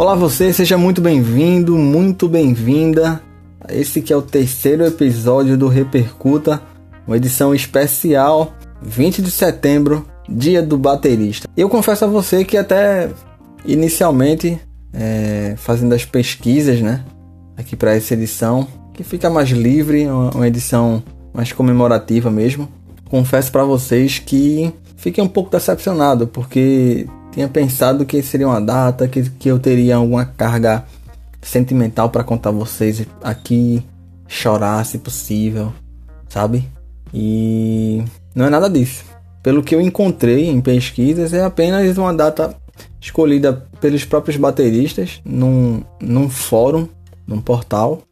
Olá 0.00 0.14
você, 0.14 0.50
seja 0.50 0.78
muito 0.78 0.98
bem-vindo, 1.02 1.76
muito 1.76 2.26
bem-vinda. 2.26 3.20
Esse 3.68 4.00
que 4.00 4.14
é 4.14 4.16
o 4.16 4.22
terceiro 4.22 4.82
episódio 4.86 5.58
do 5.58 5.68
Repercuta, 5.68 6.58
uma 7.06 7.18
edição 7.18 7.54
especial, 7.54 8.54
20 8.80 9.20
de 9.20 9.30
setembro, 9.30 10.06
dia 10.26 10.62
do 10.62 10.78
baterista. 10.78 11.46
Eu 11.54 11.68
confesso 11.68 12.06
a 12.06 12.08
você 12.08 12.46
que 12.46 12.56
até 12.56 13.10
inicialmente, 13.62 14.58
é, 14.90 15.52
fazendo 15.58 15.94
as 15.94 16.02
pesquisas, 16.02 16.80
né, 16.80 17.04
aqui 17.54 17.76
para 17.76 17.94
essa 17.94 18.14
edição, 18.14 18.66
que 18.94 19.04
fica 19.04 19.28
mais 19.28 19.50
livre, 19.50 20.06
uma 20.34 20.48
edição 20.48 21.02
mais 21.30 21.52
comemorativa 21.52 22.30
mesmo. 22.30 22.66
Confesso 23.10 23.52
para 23.52 23.64
vocês 23.64 24.18
que 24.18 24.72
fiquei 24.96 25.22
um 25.22 25.28
pouco 25.28 25.50
decepcionado, 25.50 26.26
porque 26.26 27.06
tinha 27.32 27.48
pensado 27.48 28.04
que 28.04 28.22
seria 28.22 28.48
uma 28.48 28.60
data, 28.60 29.08
que, 29.08 29.28
que 29.30 29.48
eu 29.48 29.58
teria 29.58 29.96
alguma 29.96 30.24
carga 30.24 30.84
sentimental 31.40 32.10
para 32.10 32.24
contar 32.24 32.50
vocês 32.50 33.06
aqui, 33.22 33.82
chorar 34.26 34.84
se 34.84 34.98
possível, 34.98 35.72
sabe? 36.28 36.68
E 37.12 38.02
não 38.34 38.46
é 38.46 38.50
nada 38.50 38.68
disso. 38.68 39.04
Pelo 39.42 39.62
que 39.62 39.74
eu 39.74 39.80
encontrei 39.80 40.48
em 40.48 40.60
pesquisas, 40.60 41.32
é 41.32 41.42
apenas 41.42 41.96
uma 41.96 42.12
data 42.12 42.54
escolhida 43.00 43.52
pelos 43.80 44.04
próprios 44.04 44.36
bateristas 44.36 45.20
num, 45.24 45.82
num 46.00 46.28
fórum, 46.28 46.86
num 47.26 47.40
portal, 47.40 48.02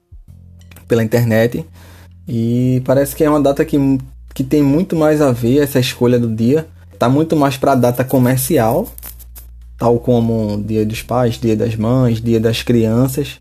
pela 0.86 1.04
internet. 1.04 1.64
E 2.26 2.82
parece 2.84 3.14
que 3.14 3.24
é 3.24 3.30
uma 3.30 3.40
data 3.40 3.64
que, 3.64 3.76
que 4.32 4.42
tem 4.42 4.62
muito 4.62 4.96
mais 4.96 5.20
a 5.20 5.30
ver 5.30 5.58
essa 5.58 5.78
escolha 5.78 6.18
do 6.18 6.34
dia. 6.34 6.66
Tá 6.98 7.08
muito 7.08 7.36
mais 7.36 7.56
para 7.56 7.74
data 7.74 8.02
comercial 8.04 8.88
tal 9.78 9.98
como 10.00 10.62
Dia 10.62 10.84
dos 10.84 11.02
Pais, 11.02 11.38
Dia 11.38 11.56
das 11.56 11.76
Mães, 11.76 12.20
Dia 12.20 12.40
das 12.40 12.62
Crianças, 12.62 13.40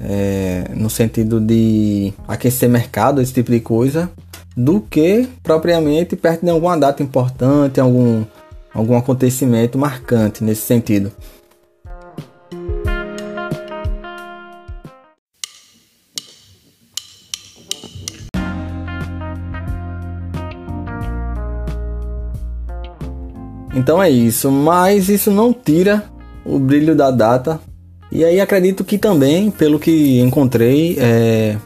é, 0.00 0.70
no 0.74 0.88
sentido 0.88 1.40
de 1.40 2.12
aquecer 2.26 2.68
mercado, 2.68 3.20
esse 3.20 3.32
tipo 3.32 3.50
de 3.50 3.60
coisa, 3.60 4.10
do 4.56 4.80
que 4.80 5.28
propriamente 5.42 6.16
perto 6.16 6.44
de 6.44 6.50
alguma 6.50 6.76
data 6.76 7.02
importante, 7.02 7.78
algum, 7.78 8.24
algum 8.72 8.96
acontecimento 8.96 9.78
marcante 9.78 10.42
nesse 10.42 10.62
sentido. 10.62 11.12
Então 23.78 24.02
é 24.02 24.10
isso, 24.10 24.50
mas 24.50 25.08
isso 25.08 25.30
não 25.30 25.52
tira 25.52 26.02
o 26.44 26.58
brilho 26.58 26.96
da 26.96 27.12
data. 27.12 27.60
E 28.10 28.24
aí 28.24 28.40
acredito 28.40 28.82
que 28.82 28.98
também, 28.98 29.52
pelo 29.52 29.78
que 29.78 30.18
encontrei, 30.18 30.96
é, 30.98 31.56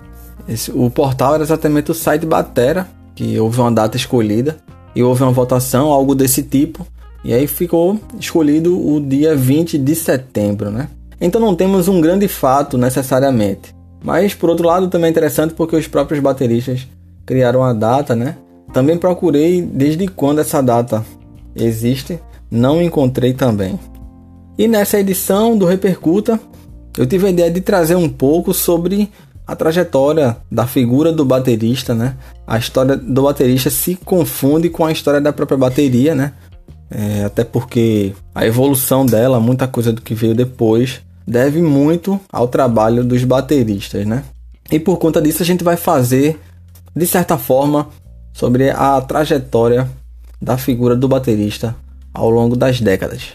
esse, 0.47 0.71
o 0.71 0.91
portal 0.91 1.37
era 1.37 1.43
exatamente 1.43 1.91
o 1.91 1.95
site 1.95 2.27
Batera, 2.27 2.87
que 3.15 3.41
houve 3.41 3.59
uma 3.59 3.73
data 3.73 3.97
escolhida 3.97 4.59
e 4.95 5.03
houve 5.03 5.23
uma 5.23 5.33
votação, 5.33 5.91
algo 5.91 6.15
desse 6.15 6.43
tipo. 6.43 6.87
E 7.25 7.33
aí 7.33 7.47
ficou 7.47 7.99
escolhido 8.21 8.79
o 8.79 9.01
dia 9.01 9.35
20 9.35 9.79
de 9.79 9.95
setembro, 9.95 10.71
né? 10.71 10.89
Então 11.19 11.41
não 11.41 11.55
temos 11.55 11.89
um 11.89 11.99
grande 11.99 12.29
fato 12.29 12.77
necessariamente. 12.77 13.75
Mas 14.05 14.35
por 14.35 14.51
outro 14.51 14.67
lado 14.67 14.89
também 14.89 15.07
é 15.07 15.11
interessante 15.11 15.55
porque 15.55 15.77
os 15.77 15.89
próprios 15.89 16.21
bateristas 16.21 16.87
criaram 17.25 17.63
a 17.63 17.73
data, 17.73 18.15
né? 18.15 18.37
Também 18.71 18.99
procurei 18.99 19.63
desde 19.63 20.07
quando 20.09 20.41
essa 20.41 20.61
data 20.61 21.03
existe, 21.55 22.19
não 22.51 22.81
encontrei 22.83 23.33
também. 23.33 23.79
E 24.59 24.69
nessa 24.69 24.99
edição 24.99 25.57
do 25.57 25.67
Repercuta, 25.67 26.39
eu 26.97 27.07
tive 27.07 27.27
a 27.27 27.31
ideia 27.31 27.51
de 27.51 27.61
trazer 27.61 27.95
um 27.95 28.09
pouco 28.09 28.53
sobre 28.53 29.11
a 29.47 29.57
trajetória 29.57 30.37
da 30.51 30.67
figura 30.67 31.13
do 31.13 31.25
baterista, 31.25 31.95
né? 31.95 32.17
A 32.47 32.59
história 32.59 32.97
do 32.97 33.23
baterista 33.23 33.71
se 33.71 33.97
confunde 33.97 34.69
com 34.69 34.85
a 34.85 34.93
história 34.93 35.21
da 35.21 35.33
própria 35.33 35.59
bateria, 35.59 36.15
né? 36.15 36.33
É, 36.91 37.25
até 37.25 37.43
porque 37.43 38.13
a 38.35 38.47
evolução 38.47 39.07
dela, 39.07 39.41
muita 39.41 39.67
coisa 39.67 39.93
do 39.93 40.03
que 40.03 40.15
veio 40.15 40.35
depois, 40.35 41.01
deve 41.27 41.63
muito 41.63 42.21
ao 42.31 42.47
trabalho 42.49 43.03
dos 43.03 43.25
bateristas, 43.25 44.07
né? 44.07 44.23
E 44.71 44.79
por 44.79 44.99
conta 44.99 45.21
disso 45.21 45.43
a 45.43 45.47
gente 45.47 45.65
vai 45.65 45.77
fazer, 45.77 46.39
de 46.95 47.07
certa 47.07 47.39
forma, 47.39 47.89
sobre 48.33 48.71
a 48.71 49.01
trajetória 49.01 49.89
da 50.43 50.59
figura 50.59 50.97
do 50.97 51.07
baterista 51.07 51.77
ao 52.13 52.29
longo 52.29 52.57
das 52.57 52.81
décadas. 52.81 53.35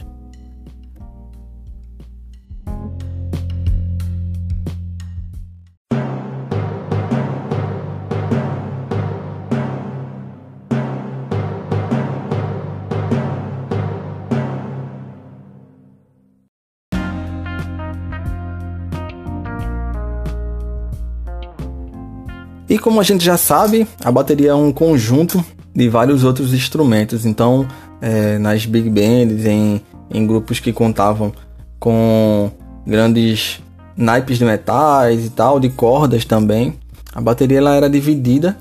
E 22.69 22.78
como 22.78 23.00
a 23.00 23.03
gente 23.03 23.23
já 23.23 23.38
sabe, 23.38 23.88
a 24.03 24.12
bateria 24.12 24.51
é 24.51 24.53
um 24.53 24.73
conjunto 24.73 25.44
de 25.77 25.88
vários 25.88 26.23
outros 26.23 26.55
instrumentos. 26.55 27.23
Então, 27.23 27.67
é, 28.01 28.39
nas 28.39 28.65
big 28.65 28.89
bands, 28.89 29.45
em, 29.45 29.79
em 30.11 30.25
grupos 30.25 30.59
que 30.59 30.73
contavam 30.73 31.31
com 31.79 32.49
grandes 32.83 33.61
naipes 33.95 34.39
de 34.39 34.45
metais 34.45 35.23
e 35.23 35.29
tal, 35.29 35.59
de 35.59 35.69
cordas 35.69 36.25
também, 36.25 36.73
a 37.13 37.21
bateria 37.21 37.59
ela 37.59 37.75
era 37.75 37.87
dividida 37.87 38.57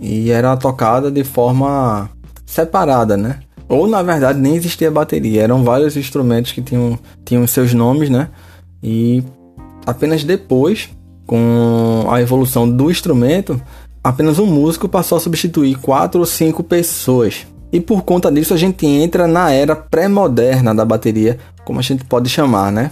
e 0.00 0.32
era 0.32 0.56
tocada 0.56 1.12
de 1.12 1.22
forma 1.22 2.10
separada, 2.44 3.16
né? 3.16 3.38
Ou 3.68 3.86
na 3.86 4.02
verdade 4.02 4.40
nem 4.40 4.56
existia 4.56 4.90
bateria, 4.90 5.42
eram 5.42 5.62
vários 5.62 5.96
instrumentos 5.96 6.50
que 6.50 6.60
tinham, 6.60 6.98
tinham 7.24 7.46
seus 7.46 7.72
nomes, 7.72 8.10
né? 8.10 8.30
E 8.82 9.22
apenas 9.86 10.24
depois, 10.24 10.90
com 11.24 12.04
a 12.10 12.20
evolução 12.20 12.68
do 12.68 12.90
instrumento, 12.90 13.62
apenas 14.02 14.38
um 14.38 14.46
músico 14.46 14.88
passou 14.88 15.16
a 15.16 15.20
substituir 15.20 15.76
quatro 15.78 16.20
ou 16.20 16.26
cinco 16.26 16.62
pessoas. 16.62 17.46
E 17.72 17.80
por 17.80 18.02
conta 18.02 18.30
disso 18.30 18.52
a 18.52 18.56
gente 18.56 18.84
entra 18.86 19.26
na 19.26 19.50
era 19.50 19.74
pré-moderna 19.74 20.74
da 20.74 20.84
bateria, 20.84 21.38
como 21.64 21.78
a 21.78 21.82
gente 21.82 22.04
pode 22.04 22.28
chamar, 22.28 22.70
né? 22.70 22.90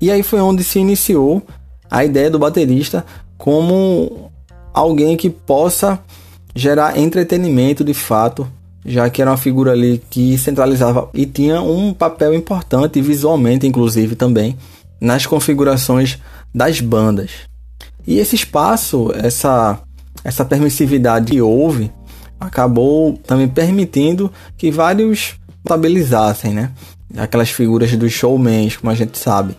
E 0.00 0.10
aí 0.10 0.22
foi 0.22 0.40
onde 0.40 0.62
se 0.62 0.78
iniciou 0.78 1.42
a 1.90 2.04
ideia 2.04 2.30
do 2.30 2.38
baterista 2.38 3.04
como 3.36 4.30
alguém 4.72 5.16
que 5.16 5.28
possa 5.28 5.98
gerar 6.54 6.98
entretenimento 6.98 7.82
de 7.82 7.94
fato, 7.94 8.46
já 8.84 9.10
que 9.10 9.20
era 9.20 9.30
uma 9.30 9.36
figura 9.36 9.72
ali 9.72 10.00
que 10.10 10.38
centralizava 10.38 11.08
e 11.12 11.26
tinha 11.26 11.60
um 11.60 11.92
papel 11.92 12.34
importante 12.34 13.00
visualmente, 13.00 13.66
inclusive 13.66 14.14
também 14.14 14.56
nas 15.00 15.26
configurações 15.26 16.18
das 16.54 16.80
bandas. 16.80 17.30
E 18.06 18.18
esse 18.18 18.36
espaço, 18.36 19.10
essa 19.14 19.78
essa 20.24 20.44
permissividade 20.44 21.32
que 21.32 21.40
houve 21.40 21.90
acabou 22.38 23.18
também 23.26 23.48
permitindo 23.48 24.32
que 24.56 24.70
vários 24.70 25.34
estabilizassem, 25.64 26.54
né? 26.54 26.70
Aquelas 27.16 27.50
figuras 27.50 27.94
dos 27.96 28.12
showmans, 28.12 28.76
como 28.76 28.90
a 28.90 28.94
gente 28.94 29.18
sabe. 29.18 29.56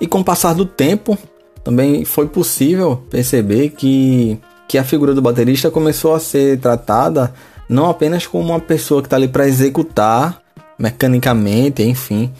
E 0.00 0.06
com 0.06 0.20
o 0.20 0.24
passar 0.24 0.54
do 0.54 0.66
tempo, 0.66 1.16
também 1.64 2.04
foi 2.04 2.26
possível 2.26 3.02
perceber 3.10 3.70
que, 3.70 4.38
que 4.66 4.78
a 4.78 4.84
figura 4.84 5.14
do 5.14 5.22
baterista 5.22 5.70
começou 5.70 6.14
a 6.14 6.20
ser 6.20 6.58
tratada 6.58 7.32
não 7.68 7.88
apenas 7.88 8.26
como 8.26 8.44
uma 8.50 8.60
pessoa 8.60 9.02
que 9.02 9.06
está 9.06 9.16
ali 9.16 9.28
para 9.28 9.46
executar 9.46 10.40
mecanicamente, 10.78 11.82
enfim, 11.82 12.32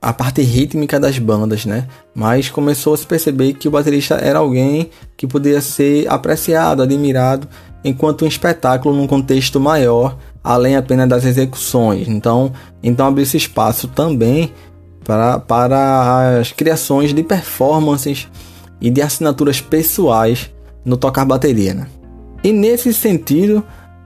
a 0.00 0.12
parte 0.12 0.40
rítmica 0.40 0.98
das 0.98 1.18
bandas, 1.18 1.66
né? 1.66 1.86
Mas 2.14 2.48
começou 2.48 2.94
a 2.94 2.96
se 2.96 3.06
perceber 3.06 3.54
que 3.54 3.68
o 3.68 3.70
baterista 3.70 4.14
era 4.14 4.38
alguém 4.38 4.90
que 5.16 5.26
podia 5.26 5.60
ser 5.60 6.10
apreciado, 6.10 6.82
admirado, 6.82 7.46
enquanto 7.84 8.24
um 8.24 8.28
espetáculo 8.28 8.96
num 8.96 9.06
contexto 9.06 9.60
maior, 9.60 10.16
além 10.42 10.76
apenas 10.76 11.08
das 11.08 11.24
execuções. 11.24 12.08
Então, 12.08 12.52
então 12.82 13.06
abriu 13.06 13.24
esse 13.24 13.36
espaço 13.36 13.88
também 13.88 14.52
para, 15.04 15.38
para 15.38 16.38
as 16.40 16.52
criações 16.52 17.12
de 17.12 17.22
performances 17.22 18.26
e 18.80 18.88
de 18.88 19.02
assinaturas 19.02 19.60
pessoais 19.60 20.50
no 20.82 20.96
tocar 20.96 21.26
bateria, 21.26 21.74
né? 21.74 21.86
E 22.42 22.52
nesse 22.52 22.94
sentido, 22.94 23.62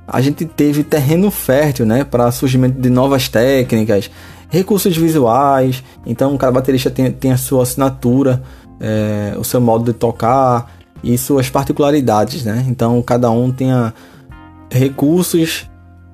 a 0.07 0.21
gente 0.21 0.45
teve 0.45 0.83
terreno 0.83 1.31
fértil, 1.31 1.87
né, 1.87 2.03
para 2.03 2.31
surgimento 2.33 2.81
de 2.81 2.91
novas 2.91 3.29
técnicas, 3.29 4.11
recursos 4.49 4.97
visuais. 4.97 5.83
Então, 6.07 6.37
cada 6.37 6.53
baterista 6.53 6.91
tem, 6.91 7.11
tem 7.11 7.33
a 7.33 7.37
sua 7.37 7.63
assinatura, 7.63 8.43
é, 8.81 9.35
o 9.39 9.45
seu 9.45 9.61
modo 9.61 9.85
de 9.85 9.93
tocar 9.93 10.73
e 11.03 11.17
suas 11.19 11.51
particularidades, 11.51 12.45
né? 12.45 12.65
Então, 12.69 13.01
cada 13.03 13.31
um 13.31 13.51
tem 13.51 13.69
recursos 14.71 15.69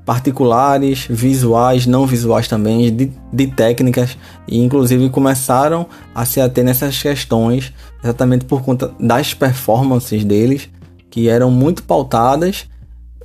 particulares, 0.05 1.07
visuais, 1.09 1.87
não 1.87 2.05
visuais 2.07 2.49
também, 2.49 2.95
de, 2.95 3.13
de 3.33 3.47
técnicas, 3.47 4.19
e 4.49 4.59
inclusive 4.59 5.09
começaram 5.09 5.87
a 6.13 6.25
se 6.25 6.41
ater 6.41 6.65
nessas 6.65 7.01
questões 7.01 7.73
exatamente 8.03 8.45
por 8.45 8.63
conta 8.63 8.93
das 8.99 9.35
performances 9.35 10.25
deles, 10.25 10.69
que 11.09 11.29
eram 11.29 11.51
muito 11.51 11.83
pautadas 11.85 12.69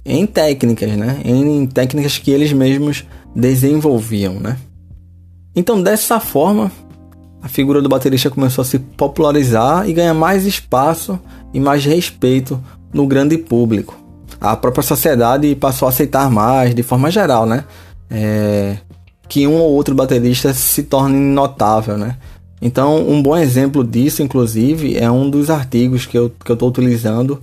em 0.05 0.27
técnicas, 0.27 0.91
né? 0.91 1.21
Em 1.25 1.65
técnicas 1.65 2.17
que 2.19 2.29
eles 2.29 2.53
mesmos 2.53 3.03
desenvolviam, 3.35 4.35
né? 4.35 4.57
Então, 5.55 5.81
dessa 5.81 6.19
forma, 6.19 6.71
a 7.41 7.47
figura 7.47 7.81
do 7.81 7.87
baterista 7.87 8.29
começou 8.29 8.61
a 8.61 8.65
se 8.65 8.79
popularizar 8.79 9.87
e 9.87 9.93
ganhar 9.93 10.13
mais 10.13 10.45
espaço 10.45 11.19
e 11.53 11.59
mais 11.59 11.85
respeito 11.85 12.61
no 12.91 13.07
grande 13.07 13.37
público. 13.37 13.95
A 14.41 14.55
própria 14.55 14.83
sociedade 14.83 15.55
passou 15.55 15.85
a 15.85 15.89
aceitar 15.89 16.29
mais, 16.29 16.75
de 16.75 16.83
forma 16.83 17.09
geral, 17.09 17.45
né? 17.45 17.63
É, 18.09 18.77
que 19.29 19.47
um 19.47 19.55
ou 19.55 19.73
outro 19.73 19.95
baterista 19.95 20.53
se 20.53 20.83
torne 20.83 21.17
notável, 21.17 21.97
né? 21.97 22.17
Então, 22.61 23.07
um 23.07 23.21
bom 23.21 23.37
exemplo 23.37 23.83
disso, 23.83 24.23
inclusive, 24.23 24.97
é 24.97 25.09
um 25.09 25.29
dos 25.29 25.49
artigos 25.49 26.05
que 26.05 26.17
eu 26.17 26.27
estou 26.27 26.55
que 26.57 26.63
eu 26.63 26.67
utilizando 26.67 27.41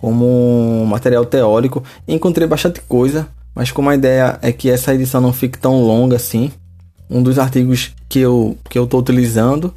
como 0.00 0.84
material 0.86 1.24
teórico. 1.24 1.82
Encontrei 2.08 2.46
bastante 2.46 2.80
coisa, 2.80 3.28
mas 3.54 3.70
como 3.70 3.90
a 3.90 3.94
ideia 3.94 4.38
é 4.40 4.50
que 4.50 4.70
essa 4.70 4.94
edição 4.94 5.20
não 5.20 5.32
fique 5.32 5.58
tão 5.58 5.82
longa 5.82 6.16
assim, 6.16 6.50
um 7.12 7.22
dos 7.22 7.38
artigos 7.38 7.92
que 8.08 8.20
eu 8.20 8.56
que 8.70 8.78
eu 8.78 8.84
estou 8.84 9.00
utilizando 9.00 9.72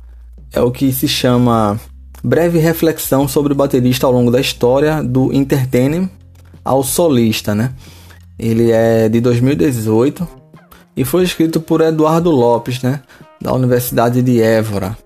é 0.54 0.62
o 0.62 0.72
que 0.72 0.94
se 0.94 1.08
chama 1.08 1.78
Breve 2.24 2.58
reflexão 2.60 3.28
sobre 3.28 3.52
o 3.52 3.56
baterista 3.56 4.08
ao 4.08 4.14
longo 4.14 4.32
da 4.32 4.40
história 4.40 5.04
do 5.04 5.34
entertainment 5.34 6.10
ao 6.64 6.82
solista, 6.82 7.54
né? 7.54 7.74
Ele 8.40 8.72
é 8.72 9.10
de 9.10 9.20
2018 9.20 10.28
e 10.96 11.04
foi 11.04 11.24
escrito 11.24 11.60
por 11.60 11.82
Eduardo 11.82 12.32
Lopes, 12.32 12.82
né? 12.82 13.02
Da 13.40 13.54
Universidade 13.54 14.22
de 14.22 14.42
Évora. 14.42 14.98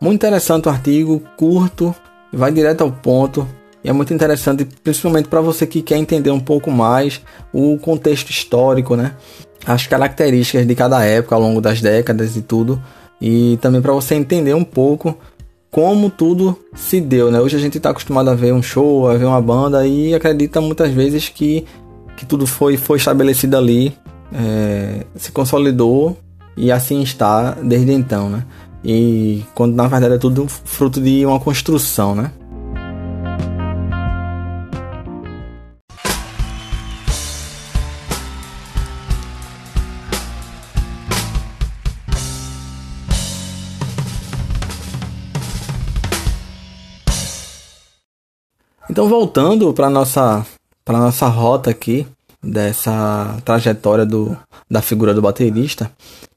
Muito 0.00 0.16
interessante 0.16 0.68
o 0.68 0.70
artigo, 0.70 1.22
curto, 1.36 1.94
vai 2.32 2.52
direto 2.52 2.82
ao 2.82 2.90
ponto 2.90 3.46
e 3.84 3.90
é 3.90 3.92
muito 3.92 4.14
interessante, 4.14 4.66
principalmente 4.82 5.28
para 5.28 5.42
você 5.42 5.66
que 5.66 5.82
quer 5.82 5.98
entender 5.98 6.30
um 6.30 6.40
pouco 6.40 6.70
mais 6.70 7.20
o 7.52 7.76
contexto 7.78 8.30
histórico, 8.30 8.96
né? 8.96 9.12
As 9.66 9.86
características 9.86 10.66
de 10.66 10.74
cada 10.74 11.04
época 11.04 11.34
ao 11.34 11.40
longo 11.40 11.60
das 11.60 11.82
décadas 11.82 12.34
e 12.34 12.40
tudo. 12.40 12.82
E 13.20 13.58
também 13.60 13.82
para 13.82 13.92
você 13.92 14.14
entender 14.14 14.54
um 14.54 14.64
pouco 14.64 15.14
como 15.70 16.08
tudo 16.08 16.58
se 16.74 16.98
deu, 16.98 17.30
né? 17.30 17.40
Hoje 17.40 17.56
a 17.56 17.60
gente 17.60 17.76
está 17.76 17.90
acostumado 17.90 18.30
a 18.30 18.34
ver 18.34 18.54
um 18.54 18.62
show, 18.62 19.06
a 19.06 19.18
ver 19.18 19.26
uma 19.26 19.40
banda 19.42 19.86
e 19.86 20.14
acredita 20.14 20.62
muitas 20.62 20.90
vezes 20.90 21.28
que, 21.28 21.66
que 22.16 22.24
tudo 22.24 22.46
foi, 22.46 22.78
foi 22.78 22.96
estabelecido 22.96 23.54
ali, 23.54 23.94
é, 24.32 25.04
se 25.14 25.30
consolidou 25.30 26.16
e 26.56 26.72
assim 26.72 27.02
está 27.02 27.50
desde 27.50 27.92
então, 27.92 28.30
né? 28.30 28.44
E 28.82 29.42
quando 29.54 29.74
na 29.74 29.86
verdade 29.88 30.14
é 30.14 30.18
tudo 30.18 30.46
fruto 30.48 31.02
de 31.02 31.26
uma 31.26 31.38
construção, 31.38 32.14
né? 32.14 32.30
Então, 48.94 49.08
voltando 49.08 49.74
para 49.74 49.90
nossa 49.90 50.46
para 50.84 51.00
nossa 51.00 51.26
rota 51.26 51.68
aqui 51.68 52.06
dessa 52.40 53.38
trajetória 53.44 54.06
do, 54.06 54.38
da 54.70 54.80
figura 54.80 55.12
do 55.12 55.20
baterista, 55.20 55.90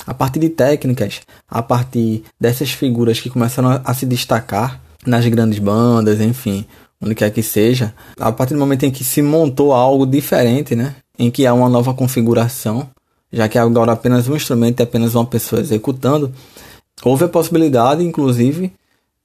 a 0.08 0.12
partir 0.12 0.40
de 0.40 0.50
técnicas, 0.50 1.22
a 1.48 1.62
partir 1.62 2.24
dessas 2.42 2.72
figuras 2.72 3.20
que 3.20 3.30
começaram 3.30 3.70
a, 3.70 3.82
a 3.86 3.94
se 3.94 4.08
destacar 4.08 4.82
nas 5.06 5.24
grandes 5.28 5.60
bandas, 5.60 6.20
enfim, 6.20 6.66
onde 7.00 7.14
quer 7.14 7.30
que 7.30 7.44
seja, 7.44 7.94
a 8.20 8.32
partir 8.32 8.56
do 8.56 8.60
momento 8.60 8.88
em 8.88 8.92
que 8.92 9.04
se 9.04 9.22
montou 9.22 9.72
algo 9.72 10.08
diferente, 10.08 10.76
né, 10.76 10.96
em 11.20 11.30
que 11.30 11.46
há 11.46 11.54
uma 11.54 11.70
nova 11.70 11.94
configuração, 11.94 12.90
já 13.32 13.48
que 13.48 13.60
agora 13.60 13.92
apenas 13.92 14.28
um 14.28 14.36
instrumento 14.36 14.80
e 14.80 14.84
apenas 14.84 15.14
uma 15.14 15.28
pessoa 15.28 15.62
executando, 15.62 16.34
houve 17.04 17.24
a 17.24 17.30
possibilidade, 17.30 18.04
inclusive, 18.04 18.74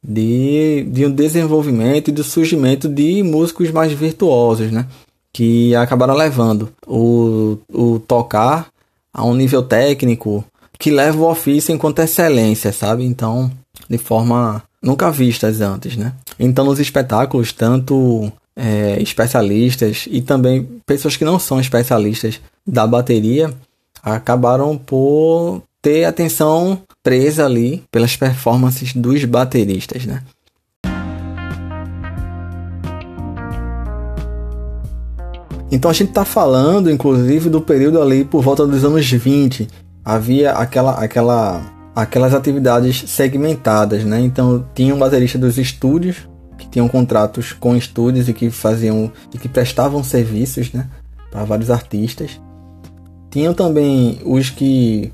de, 0.03 0.85
de 0.91 1.07
um 1.07 1.11
desenvolvimento 1.11 2.09
e 2.09 2.13
do 2.13 2.25
surgimento 2.25 2.89
de 2.89 3.23
músicos 3.23 3.71
mais 3.71 3.93
virtuosos, 3.93 4.71
né? 4.73 4.87
Que 5.33 5.75
acabaram 5.77 6.15
levando 6.15 6.73
o, 6.87 7.59
o 7.73 7.99
tocar 8.01 8.69
a 9.13 9.25
um 9.25 9.35
nível 9.35 9.63
técnico 9.63 10.45
que 10.79 10.91
leva 10.91 11.19
o 11.23 11.31
ofício 11.31 11.73
enquanto 11.73 12.01
excelência, 12.01 12.73
sabe? 12.73 13.05
Então, 13.05 13.51
de 13.89 13.99
forma 13.99 14.63
nunca 14.83 15.11
vistas 15.11 15.61
antes, 15.61 15.97
né? 15.97 16.13
Então, 16.39 16.65
nos 16.65 16.81
espetáculos, 16.81 17.53
tanto 17.53 18.33
é, 18.57 19.01
especialistas 19.01 20.09
e 20.11 20.21
também 20.21 20.69
pessoas 20.85 21.17
que 21.17 21.25
não 21.25 21.39
são 21.39 21.61
especialistas 21.61 22.41
da 22.67 22.87
bateria 22.87 23.55
acabaram 24.03 24.77
por 24.77 25.63
ter 25.81 26.05
atenção 26.05 26.83
presa 27.03 27.45
ali 27.45 27.83
pelas 27.91 28.17
performances 28.17 28.95
dos 28.95 29.25
bateristas, 29.25 30.07
né? 30.07 30.23
Então 35.71 35.91
a 35.91 35.95
gente 35.95 36.11
está 36.11 36.25
falando, 36.25 36.91
inclusive, 36.91 37.49
do 37.49 37.63
período 37.63 38.01
ali 38.01 38.25
por 38.25 38.43
volta 38.43 38.67
dos 38.67 38.85
anos 38.85 39.11
20. 39.11 39.67
Havia 40.05 40.53
aquela, 40.53 40.93
aquela, 40.93 41.63
aquelas 41.97 42.35
atividades 42.35 43.05
segmentadas, 43.11 44.05
né? 44.05 44.21
Então 44.21 44.67
tinha 44.75 44.95
um 44.95 44.99
baterista 44.99 45.39
dos 45.39 45.57
estúdios 45.57 46.29
que 46.59 46.69
tinham 46.69 46.89
contratos 46.89 47.53
com 47.53 47.75
estúdios 47.75 48.29
e 48.29 48.35
que 48.35 48.51
faziam 48.51 49.11
e 49.33 49.39
que 49.39 49.49
prestavam 49.49 50.05
serviços, 50.05 50.73
né, 50.73 50.89
para 51.31 51.45
vários 51.45 51.71
artistas. 51.71 52.39
Tinham 53.31 53.55
também 53.55 54.21
os 54.25 54.51
que 54.51 55.11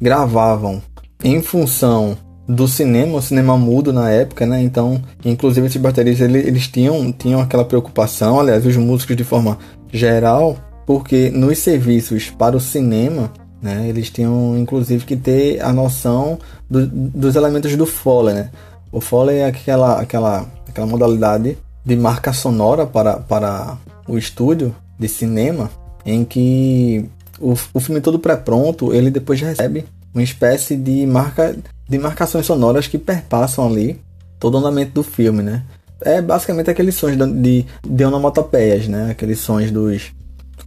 gravavam 0.00 0.82
em 1.22 1.42
função 1.42 2.16
do 2.48 2.66
cinema, 2.66 3.18
o 3.18 3.22
cinema 3.22 3.58
mudo 3.58 3.92
na 3.92 4.10
época, 4.10 4.46
né? 4.46 4.62
Então, 4.62 5.02
inclusive 5.24 5.66
esses 5.66 5.80
bateristas 5.80 6.28
eles, 6.28 6.46
eles 6.46 6.68
tinham, 6.68 7.12
tinham 7.12 7.40
aquela 7.40 7.64
preocupação, 7.64 8.40
aliás, 8.40 8.64
os 8.64 8.76
músicos 8.76 9.16
de 9.16 9.24
forma 9.24 9.58
geral, 9.92 10.56
porque 10.86 11.30
nos 11.30 11.58
serviços 11.58 12.30
para 12.30 12.56
o 12.56 12.60
cinema, 12.60 13.30
né, 13.60 13.86
eles 13.88 14.08
tinham 14.08 14.56
inclusive 14.56 15.04
que 15.04 15.16
ter 15.16 15.60
a 15.60 15.72
noção 15.72 16.38
do, 16.70 16.86
dos 16.86 17.36
elementos 17.36 17.76
do 17.76 17.84
Foley, 17.84 18.34
né? 18.34 18.50
O 18.90 19.00
Foley 19.00 19.38
é 19.38 19.46
aquela, 19.46 20.00
aquela, 20.00 20.46
aquela 20.66 20.86
modalidade 20.86 21.58
de 21.84 21.96
marca 21.96 22.32
sonora 22.32 22.86
para, 22.86 23.16
para 23.18 23.76
o 24.06 24.16
estúdio 24.16 24.74
de 24.98 25.06
cinema, 25.06 25.70
em 26.06 26.24
que 26.24 27.04
o, 27.38 27.52
o 27.74 27.80
filme 27.80 28.00
todo 28.00 28.18
pré-pronto, 28.18 28.94
ele 28.94 29.10
depois 29.10 29.38
recebe 29.40 29.84
uma 30.18 30.22
espécie 30.22 30.76
de 30.76 31.06
marca 31.06 31.56
de 31.88 31.98
marcações 31.98 32.44
sonoras 32.44 32.86
que 32.86 32.98
perpassam 32.98 33.66
ali 33.66 33.98
todo 34.38 34.54
o 34.54 34.58
andamento 34.58 34.92
do 34.92 35.02
filme, 35.02 35.42
né? 35.42 35.62
É 36.00 36.20
basicamente 36.20 36.70
aqueles 36.70 36.94
sons 36.94 37.16
de, 37.16 37.64
de 37.86 38.04
onomatopeias, 38.04 38.86
né? 38.86 39.10
Aqueles 39.10 39.38
sons 39.38 39.70
dos 39.70 40.12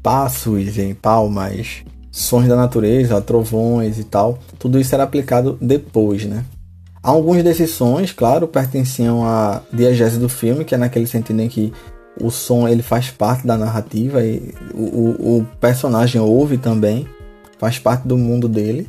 passos 0.01 0.77
em 0.77 0.95
palmas, 0.95 1.83
sons 2.11 2.47
da 2.47 2.55
natureza, 2.55 3.21
trovões 3.21 3.99
e 3.99 4.03
tal. 4.03 4.39
Tudo 4.57 4.79
isso 4.79 4.95
era 4.95 5.03
aplicado 5.03 5.57
depois, 5.61 6.25
né? 6.25 6.43
Alguns 7.03 7.43
desses 7.43 7.71
sons, 7.71 8.11
claro, 8.11 8.47
pertenciam 8.47 9.25
à 9.25 9.61
diegese 9.71 10.19
do 10.19 10.29
filme, 10.29 10.65
que 10.65 10.75
é 10.75 10.77
naquele 10.77 11.07
sentido 11.07 11.41
em 11.41 11.49
que 11.49 11.73
o 12.19 12.29
som 12.29 12.67
ele 12.67 12.81
faz 12.81 13.09
parte 13.09 13.45
da 13.45 13.57
narrativa 13.57 14.23
e 14.23 14.53
o, 14.73 14.83
o, 14.83 15.37
o 15.39 15.45
personagem 15.59 16.21
ouve 16.21 16.57
também, 16.57 17.07
faz 17.57 17.79
parte 17.79 18.07
do 18.07 18.17
mundo 18.17 18.47
dele. 18.47 18.87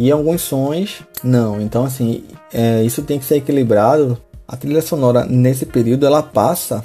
E 0.00 0.12
alguns 0.12 0.42
sons, 0.42 1.02
não. 1.24 1.60
Então, 1.60 1.84
assim, 1.84 2.22
é, 2.54 2.84
isso 2.84 3.02
tem 3.02 3.18
que 3.18 3.24
ser 3.24 3.38
equilibrado. 3.38 4.16
A 4.46 4.56
trilha 4.56 4.80
sonora, 4.80 5.26
nesse 5.26 5.66
período, 5.66 6.06
ela 6.06 6.22
passa 6.22 6.84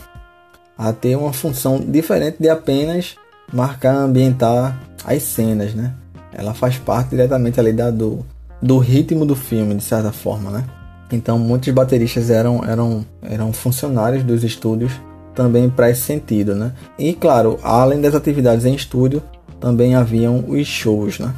a 0.76 0.92
ter 0.92 1.16
uma 1.16 1.32
função 1.32 1.80
diferente 1.80 2.38
de 2.40 2.50
apenas 2.50 3.14
marcar, 3.54 3.96
ambientar 3.96 4.82
as 5.06 5.22
cenas, 5.22 5.76
né? 5.76 5.94
Ela 6.34 6.56
faz 6.56 6.80
parte 6.80 7.12
diretamente 7.12 7.60
ali 7.60 7.72
da, 7.72 7.92
do, 7.92 8.26
do 8.60 8.80
ritmo 8.80 9.28
do 9.28 9.36
filme, 9.36 9.76
de 9.76 9.84
certa 9.84 10.12
forma, 10.12 10.50
né? 10.50 10.66
Então, 11.12 11.38
muitos 11.38 11.72
bateristas 11.72 12.32
eram, 12.32 12.66
eram, 12.66 13.06
eram 13.22 13.54
funcionários 13.54 14.24
dos 14.24 14.44
estúdios 14.44 14.92
também 15.36 15.70
para 15.70 15.92
esse 15.92 16.02
sentido, 16.02 16.56
né? 16.56 16.74
E, 16.98 17.14
claro, 17.14 17.60
além 17.62 18.02
das 18.02 18.16
atividades 18.16 18.66
em 18.66 18.74
estúdio, 18.74 19.22
também 19.60 19.94
haviam 19.94 20.44
os 20.48 20.66
shows, 20.66 21.20
né? 21.20 21.32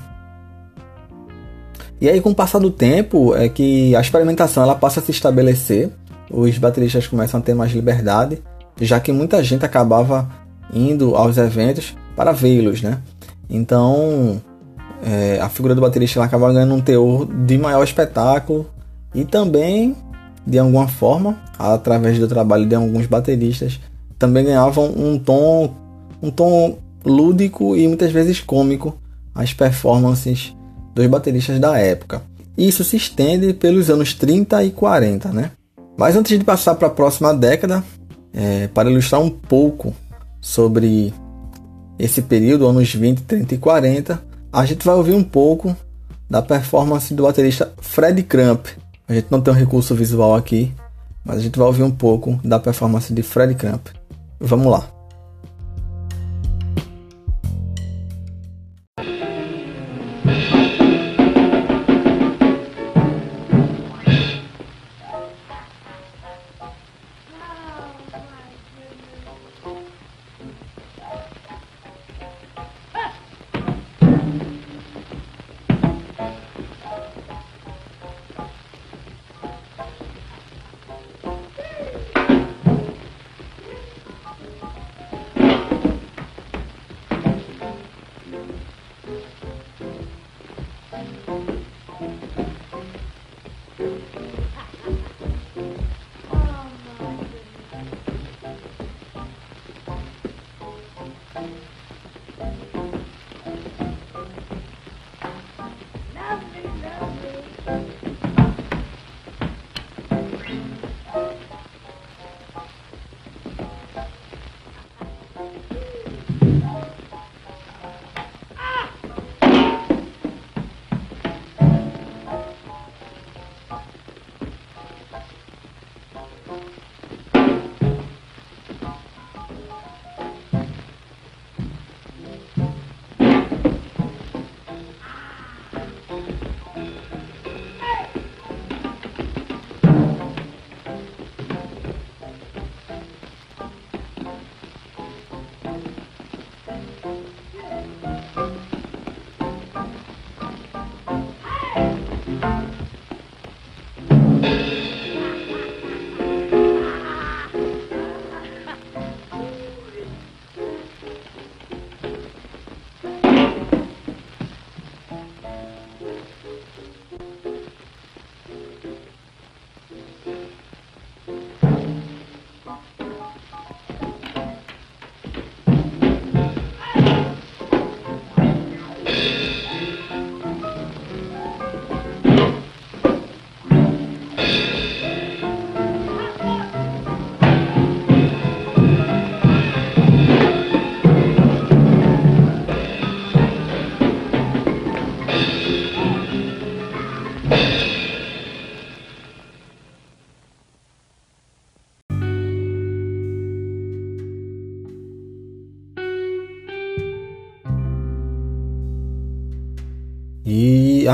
E 1.99 2.09
aí, 2.09 2.19
com 2.19 2.31
o 2.31 2.35
passar 2.35 2.59
do 2.59 2.69
tempo, 2.69 3.35
é 3.35 3.47
que 3.47 3.95
a 3.95 4.01
experimentação 4.01 4.63
ela 4.63 4.75
passa 4.75 4.99
a 4.99 5.03
se 5.03 5.11
estabelecer, 5.11 5.89
os 6.29 6.57
bateristas 6.57 7.07
começam 7.07 7.39
a 7.39 7.43
ter 7.43 7.53
mais 7.53 7.71
liberdade, 7.71 8.41
já 8.81 8.99
que 8.99 9.11
muita 9.11 9.43
gente 9.43 9.65
acabava 9.65 10.29
indo 10.73 11.15
aos 11.15 11.37
eventos 11.37 11.95
para 12.15 12.31
vê-los, 12.31 12.81
né? 12.81 12.99
Então, 13.49 14.41
é, 15.03 15.39
a 15.39 15.47
figura 15.49 15.75
do 15.75 15.81
baterista 15.81 16.19
ela 16.19 16.25
acaba 16.25 16.51
ganhando 16.51 16.73
um 16.73 16.81
teor 16.81 17.25
de 17.25 17.57
maior 17.57 17.83
espetáculo 17.83 18.65
e 19.13 19.23
também, 19.23 19.95
de 20.45 20.57
alguma 20.57 20.87
forma, 20.87 21.37
através 21.57 22.17
do 22.19 22.27
trabalho 22.27 22.65
de 22.65 22.75
alguns 22.75 23.05
bateristas, 23.05 23.79
também 24.17 24.45
ganhavam 24.45 24.85
um 24.85 25.19
tom, 25.19 25.73
um 26.21 26.31
tom 26.31 26.77
lúdico 27.05 27.75
e 27.75 27.87
muitas 27.87 28.11
vezes 28.11 28.41
cômico 28.41 28.97
as 29.33 29.53
performances 29.53 30.54
dos 30.95 31.05
bateristas 31.07 31.59
da 31.59 31.77
época. 31.77 32.23
Isso 32.57 32.83
se 32.83 32.95
estende 32.95 33.53
pelos 33.53 33.89
anos 33.89 34.13
30 34.13 34.63
e 34.63 34.71
40, 34.71 35.29
né? 35.33 35.51
Mas 35.97 36.15
antes 36.15 36.37
de 36.37 36.43
passar 36.43 36.75
para 36.75 36.87
a 36.87 36.91
próxima 36.91 37.33
década, 37.33 37.83
é, 38.33 38.67
para 38.67 38.89
ilustrar 38.89 39.21
um 39.21 39.29
pouco 39.29 39.93
sobre 40.41 41.13
esse 41.99 42.21
período, 42.21 42.67
anos 42.67 42.93
20, 42.93 43.23
30 43.23 43.55
e 43.55 43.57
40, 43.57 44.21
a 44.51 44.65
gente 44.65 44.85
vai 44.85 44.95
ouvir 44.95 45.13
um 45.13 45.23
pouco 45.23 45.75
da 46.29 46.41
performance 46.41 47.13
do 47.13 47.23
baterista 47.23 47.73
Fred 47.81 48.23
Cramp. 48.23 48.67
A 49.07 49.13
gente 49.13 49.27
não 49.29 49.41
tem 49.41 49.53
um 49.53 49.57
recurso 49.57 49.93
visual 49.93 50.33
aqui, 50.35 50.71
mas 51.23 51.37
a 51.37 51.41
gente 51.41 51.57
vai 51.57 51.67
ouvir 51.67 51.83
um 51.83 51.91
pouco 51.91 52.39
da 52.43 52.59
performance 52.59 53.13
de 53.13 53.21
Fred 53.21 53.53
Cramp. 53.55 53.87
Vamos 54.39 54.67
lá. 54.67 54.94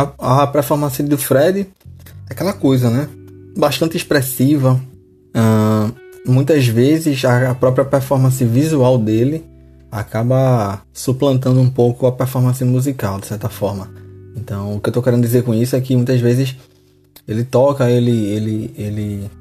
A, 0.01 0.43
a 0.43 0.47
performance 0.47 1.01
do 1.03 1.17
Fred 1.17 1.67
é 2.29 2.33
aquela 2.33 2.53
coisa, 2.53 2.89
né? 2.89 3.07
Bastante 3.57 3.97
expressiva. 3.97 4.79
Uh, 5.35 5.93
muitas 6.25 6.67
vezes 6.67 7.23
a, 7.25 7.51
a 7.51 7.55
própria 7.55 7.85
performance 7.85 8.43
visual 8.43 8.97
dele 8.97 9.45
acaba 9.91 10.81
suplantando 10.93 11.59
um 11.59 11.69
pouco 11.69 12.07
a 12.07 12.11
performance 12.11 12.63
musical, 12.63 13.19
de 13.19 13.27
certa 13.27 13.49
forma. 13.49 13.89
Então, 14.35 14.75
o 14.75 14.79
que 14.79 14.89
eu 14.89 14.93
tô 14.93 15.01
querendo 15.01 15.21
dizer 15.21 15.43
com 15.43 15.53
isso 15.53 15.75
é 15.75 15.81
que 15.81 15.95
muitas 15.95 16.21
vezes 16.21 16.55
ele 17.27 17.43
toca, 17.43 17.89
ele, 17.89 18.11
ele, 18.11 18.73
ele, 18.77 19.31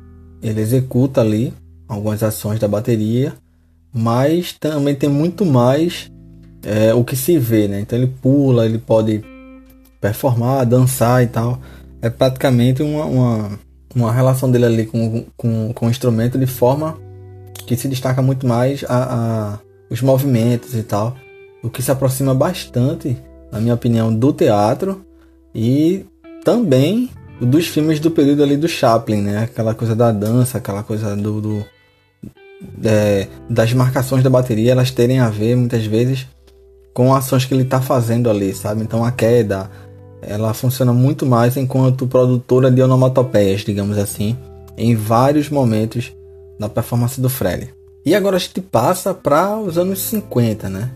ele 0.42 0.60
executa 0.60 1.20
ali 1.20 1.52
algumas 1.88 2.22
ações 2.22 2.58
da 2.58 2.66
bateria, 2.66 3.32
mas 3.92 4.52
também 4.52 4.94
tem 4.94 5.08
muito 5.08 5.46
mais 5.46 6.10
é, 6.64 6.92
o 6.92 7.04
que 7.04 7.14
se 7.14 7.38
vê, 7.38 7.68
né? 7.68 7.80
Então 7.80 7.98
ele 7.98 8.12
pula, 8.20 8.66
ele 8.66 8.78
pode 8.78 9.22
performar, 10.00 10.64
dançar 10.64 11.22
e 11.22 11.26
tal. 11.26 11.60
É 12.02 12.08
praticamente 12.08 12.82
uma, 12.82 13.04
uma, 13.04 13.50
uma 13.94 14.12
relação 14.12 14.50
dele 14.50 14.66
ali 14.66 14.86
com, 14.86 15.24
com, 15.36 15.72
com 15.72 15.86
o 15.86 15.90
instrumento 15.90 16.38
de 16.38 16.46
forma 16.46 16.98
que 17.66 17.76
se 17.76 17.88
destaca 17.88 18.22
muito 18.22 18.46
mais 18.46 18.84
a, 18.88 18.96
a, 19.14 19.58
os 19.90 20.00
movimentos 20.00 20.74
e 20.74 20.82
tal. 20.82 21.16
O 21.62 21.68
que 21.68 21.82
se 21.82 21.90
aproxima 21.90 22.34
bastante, 22.34 23.16
na 23.52 23.60
minha 23.60 23.74
opinião, 23.74 24.14
do 24.14 24.32
teatro 24.32 25.04
e 25.54 26.06
também 26.42 27.10
dos 27.40 27.66
filmes 27.66 28.00
do 28.00 28.10
período 28.10 28.42
ali 28.42 28.56
do 28.56 28.68
Chaplin, 28.68 29.22
né? 29.22 29.44
Aquela 29.44 29.74
coisa 29.74 29.94
da 29.94 30.10
dança, 30.10 30.58
aquela 30.58 30.82
coisa 30.82 31.14
do, 31.16 31.40
do 31.40 31.64
é, 32.84 33.26
das 33.48 33.72
marcações 33.72 34.22
da 34.22 34.30
bateria, 34.30 34.72
elas 34.72 34.90
terem 34.90 35.20
a 35.20 35.28
ver 35.28 35.56
muitas 35.56 35.84
vezes 35.84 36.26
com 36.92 37.14
ações 37.14 37.44
que 37.44 37.54
ele 37.54 37.62
está 37.62 37.80
fazendo 37.80 38.28
ali, 38.28 38.54
sabe? 38.54 38.82
Então 38.82 39.04
a 39.04 39.12
queda, 39.12 39.70
ela 40.22 40.52
funciona 40.54 40.92
muito 40.92 41.24
mais 41.24 41.56
enquanto 41.56 42.06
produtora 42.06 42.70
de 42.70 42.82
onomatopeias, 42.82 43.62
digamos 43.62 43.98
assim, 43.98 44.36
em 44.76 44.94
vários 44.94 45.48
momentos 45.48 46.12
da 46.58 46.68
performance 46.68 47.20
do 47.20 47.30
Fred. 47.30 47.72
E 48.04 48.14
agora 48.14 48.36
a 48.36 48.40
gente 48.40 48.60
passa 48.60 49.12
para 49.12 49.58
os 49.58 49.76
anos 49.76 50.00
50, 50.00 50.68
né? 50.68 50.90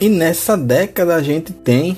E 0.00 0.08
nessa 0.08 0.56
década 0.56 1.14
a 1.16 1.22
gente 1.22 1.52
tem, 1.52 1.96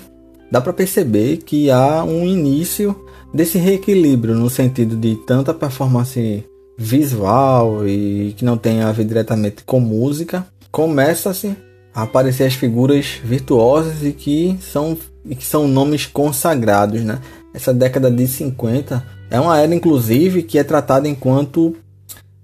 dá 0.51 0.61
para 0.61 0.73
perceber 0.73 1.39
que 1.39 1.71
há 1.71 2.03
um 2.03 2.25
início 2.25 2.97
desse 3.33 3.59
reequilíbrio 3.59 4.35
no 4.35 4.51
sentido 4.51 4.97
de 4.97 5.17
tanta 5.27 5.55
performance 5.55 6.45
visual 6.77 7.87
e 7.87 8.35
que 8.37 8.45
não 8.45 8.57
tem 8.57 8.81
a 8.81 8.91
ver 8.91 9.05
diretamente 9.05 9.63
com 9.65 9.79
música, 9.79 10.47
começa-se 10.71 11.55
aparecer 11.95 12.45
as 12.45 12.55
figuras 12.55 13.21
virtuosas 13.23 14.03
e 14.03 14.13
que 14.13 14.57
são 14.61 14.97
e 15.25 15.35
que 15.35 15.45
são 15.45 15.69
nomes 15.69 16.07
consagrados, 16.07 17.03
né? 17.03 17.19
Essa 17.53 17.75
década 17.75 18.11
de 18.11 18.27
50 18.27 19.05
é 19.31 19.39
uma 19.39 19.59
era, 19.59 19.75
inclusive, 19.75 20.43
que 20.43 20.59
é 20.59 20.65
tratada 20.65 21.07
enquanto 21.07 21.77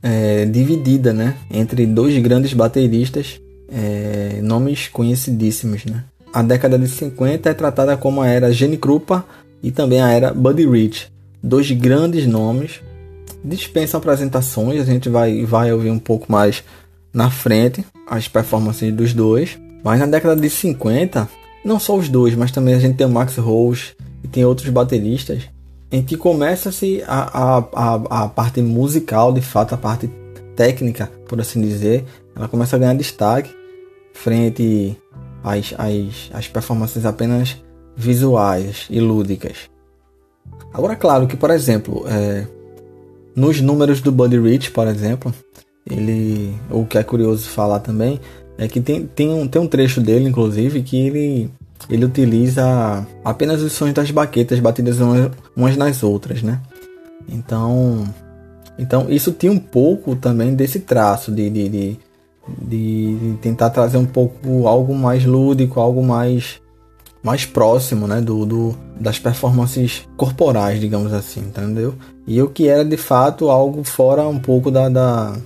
é, 0.03 0.45
dividida, 0.45 1.13
né? 1.13 1.37
Entre 1.51 1.87
dois 1.87 2.17
grandes 2.19 2.53
bateristas, 2.53 3.41
é, 3.71 4.41
nomes 4.43 4.89
conhecidíssimos, 4.89 5.85
né? 5.87 6.05
a 6.37 6.43
década 6.43 6.79
de 6.79 6.87
50 6.87 7.49
é 7.49 7.55
tratada 7.55 7.97
como 7.97 8.21
a 8.21 8.29
era 8.29 8.53
Gene 8.53 8.77
Krupa 8.77 9.25
e 9.63 9.71
também 9.71 10.03
a 10.03 10.11
era 10.11 10.35
Buddy 10.35 10.69
Rich, 10.69 11.11
dois 11.43 11.71
grandes 11.71 12.27
nomes. 12.27 12.83
Dispensa 13.43 13.97
apresentações, 13.97 14.83
a 14.83 14.85
gente 14.85 15.09
vai, 15.09 15.47
vai 15.47 15.73
ouvir 15.73 15.91
um 15.91 15.99
pouco 15.99 16.31
mais 16.31 16.63
na 17.17 17.31
frente 17.31 17.83
as 18.07 18.29
performances 18.29 18.93
dos 18.93 19.15
dois. 19.15 19.59
Mas 19.83 19.99
na 19.99 20.07
década 20.07 20.39
de 20.39 20.51
50, 20.51 21.27
não 21.65 21.81
só 21.81 21.97
os 21.97 22.11
dois, 22.11 22.35
mas 22.35 22.51
também 22.51 22.75
a 22.75 22.79
gente 22.79 22.97
tem 22.97 23.07
o 23.07 23.11
Max 23.11 23.37
Rose 23.37 23.97
e 24.23 24.29
tem 24.29 24.45
outros 24.45 24.69
bateristas, 24.69 25.45
em 25.91 26.03
que 26.03 26.17
começa-se 26.17 27.03
a, 27.07 27.23
a, 27.23 27.59
a, 27.73 28.25
a 28.25 28.29
parte 28.29 28.61
musical, 28.61 29.33
de 29.33 29.41
fato, 29.41 29.75
a 29.75 29.79
parte 29.79 30.11
técnica, 30.55 31.11
por 31.27 31.41
assim 31.41 31.61
dizer, 31.63 32.05
ela 32.35 32.49
começa 32.49 32.77
a 32.77 32.79
ganhar 32.79 32.95
destaque 32.95 33.51
frente 34.13 34.97
às, 35.43 35.73
às, 35.79 36.31
às 36.35 36.49
performances 36.49 37.07
apenas 37.07 37.57
visuais 37.97 38.87
e 38.91 39.01
lúdicas. 39.01 39.71
Agora, 40.75 40.97
claro 40.97 41.27
que, 41.27 41.37
por 41.37 41.51
exemplo, 41.51 42.05
é, 42.09 42.47
nos 43.35 43.61
números 43.61 44.01
do 44.01 44.13
Buddy 44.13 44.39
Rich, 44.39 44.71
por 44.73 44.87
exemplo, 44.87 45.33
ele, 45.89 46.55
o 46.71 46.85
que 46.85 46.99
é 46.99 47.03
curioso 47.03 47.49
falar 47.49 47.81
também 47.81 48.21
é 48.59 48.67
que 48.67 48.81
tem, 48.81 49.07
tem, 49.07 49.29
um, 49.31 49.47
tem 49.47 49.61
um 49.61 49.69
trecho 49.69 50.01
dele, 50.01 50.29
inclusive, 50.29 50.83
que 50.83 50.97
ele, 50.97 51.51
ele 51.89 52.05
utiliza 52.05 53.07
apenas 53.25 53.63
os 53.63 53.73
sons 53.73 53.93
das 53.93 54.11
baquetas 54.11 54.59
batidas 54.59 54.99
umas, 55.55 55.77
nas 55.77 56.03
outras, 56.03 56.43
né? 56.43 56.61
Então, 57.29 58.05
então 58.79 59.07
isso 59.11 59.33
tinha 59.33 59.53
um 59.53 59.59
pouco 59.59 60.17
também 60.17 60.55
desse 60.55 60.81
traço 60.81 61.31
de, 61.31 61.51
de, 61.51 61.69
de, 61.69 61.99
de 62.63 63.39
tentar 63.41 63.71
trazer 63.71 63.99
um 63.99 64.07
pouco 64.07 64.67
algo 64.67 64.95
mais 64.95 65.25
lúdico, 65.25 65.81
algo 65.81 66.03
mais 66.03 66.61
mais 67.23 67.45
próximo, 67.45 68.07
né, 68.07 68.21
do, 68.21 68.47
do, 68.47 68.77
das 69.01 69.19
performances 69.19 70.07
corporais, 70.17 70.79
digamos 70.79 71.13
assim, 71.13 71.41
entendeu? 71.41 71.97
E 72.25 72.41
o 72.41 72.49
que 72.49 72.69
era 72.69 72.85
de 72.85 72.97
fato 72.97 73.51
algo 73.51 73.83
fora 73.83 74.29
um 74.29 74.39
pouco 74.39 74.71
da, 74.71 74.89
da 74.89 75.37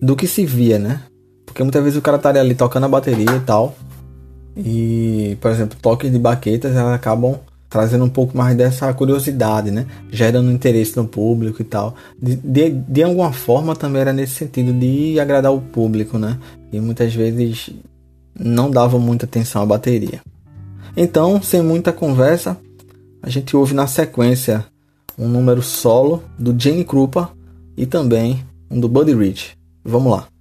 do 0.00 0.16
que 0.16 0.26
se 0.26 0.44
via, 0.44 0.78
né? 0.78 1.02
Porque 1.44 1.62
muitas 1.62 1.82
vezes 1.82 1.98
o 1.98 2.02
cara 2.02 2.16
estaria 2.16 2.40
ali 2.40 2.54
tocando 2.54 2.84
a 2.84 2.88
bateria 2.88 3.36
e 3.36 3.40
tal. 3.40 3.76
E, 4.56 5.36
por 5.40 5.50
exemplo, 5.50 5.78
toques 5.80 6.10
de 6.10 6.18
baquetas 6.18 6.74
elas 6.74 6.94
acabam 6.94 7.38
trazendo 7.68 8.04
um 8.04 8.08
pouco 8.08 8.36
mais 8.36 8.56
dessa 8.56 8.92
curiosidade, 8.94 9.70
né? 9.70 9.86
Gerando 10.10 10.50
interesse 10.50 10.96
no 10.96 11.06
público 11.06 11.60
e 11.60 11.64
tal. 11.64 11.94
De, 12.20 12.36
de, 12.36 12.70
de 12.70 13.02
alguma 13.02 13.32
forma 13.32 13.74
também 13.74 14.02
era 14.02 14.12
nesse 14.12 14.34
sentido 14.34 14.72
de 14.72 15.18
agradar 15.20 15.52
o 15.52 15.60
público, 15.60 16.18
né? 16.18 16.38
E 16.72 16.80
muitas 16.80 17.14
vezes 17.14 17.70
não 18.38 18.70
davam 18.70 19.00
muita 19.00 19.26
atenção 19.26 19.62
à 19.62 19.66
bateria. 19.66 20.20
Então, 20.96 21.42
sem 21.42 21.62
muita 21.62 21.92
conversa, 21.92 22.56
a 23.22 23.28
gente 23.28 23.56
ouve 23.56 23.74
na 23.74 23.86
sequência 23.86 24.64
um 25.18 25.28
número 25.28 25.62
solo 25.62 26.22
do 26.38 26.54
Jenny 26.58 26.84
Krupa 26.84 27.30
e 27.76 27.84
também 27.84 28.44
um 28.70 28.78
do 28.78 28.88
Buddy 28.88 29.14
Rich. 29.14 29.56
Vamos 29.86 30.10
lá. 30.12 30.35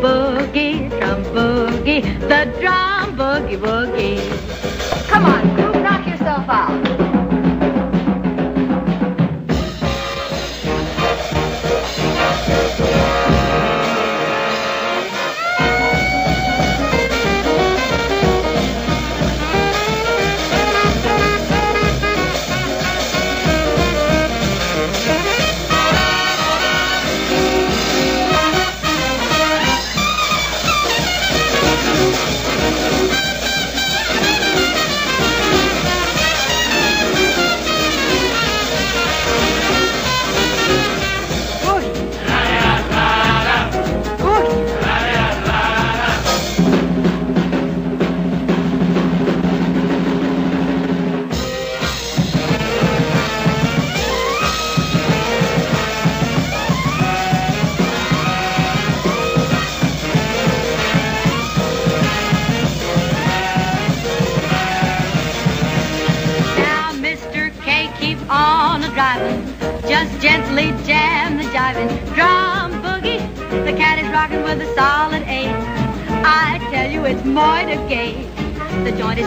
Boogie, 0.00 0.88
drum 0.98 1.22
boogie. 1.34 2.02
The 2.28 2.40
drum 2.60 3.16
boogie 3.16 3.58
boogie. 3.58 4.39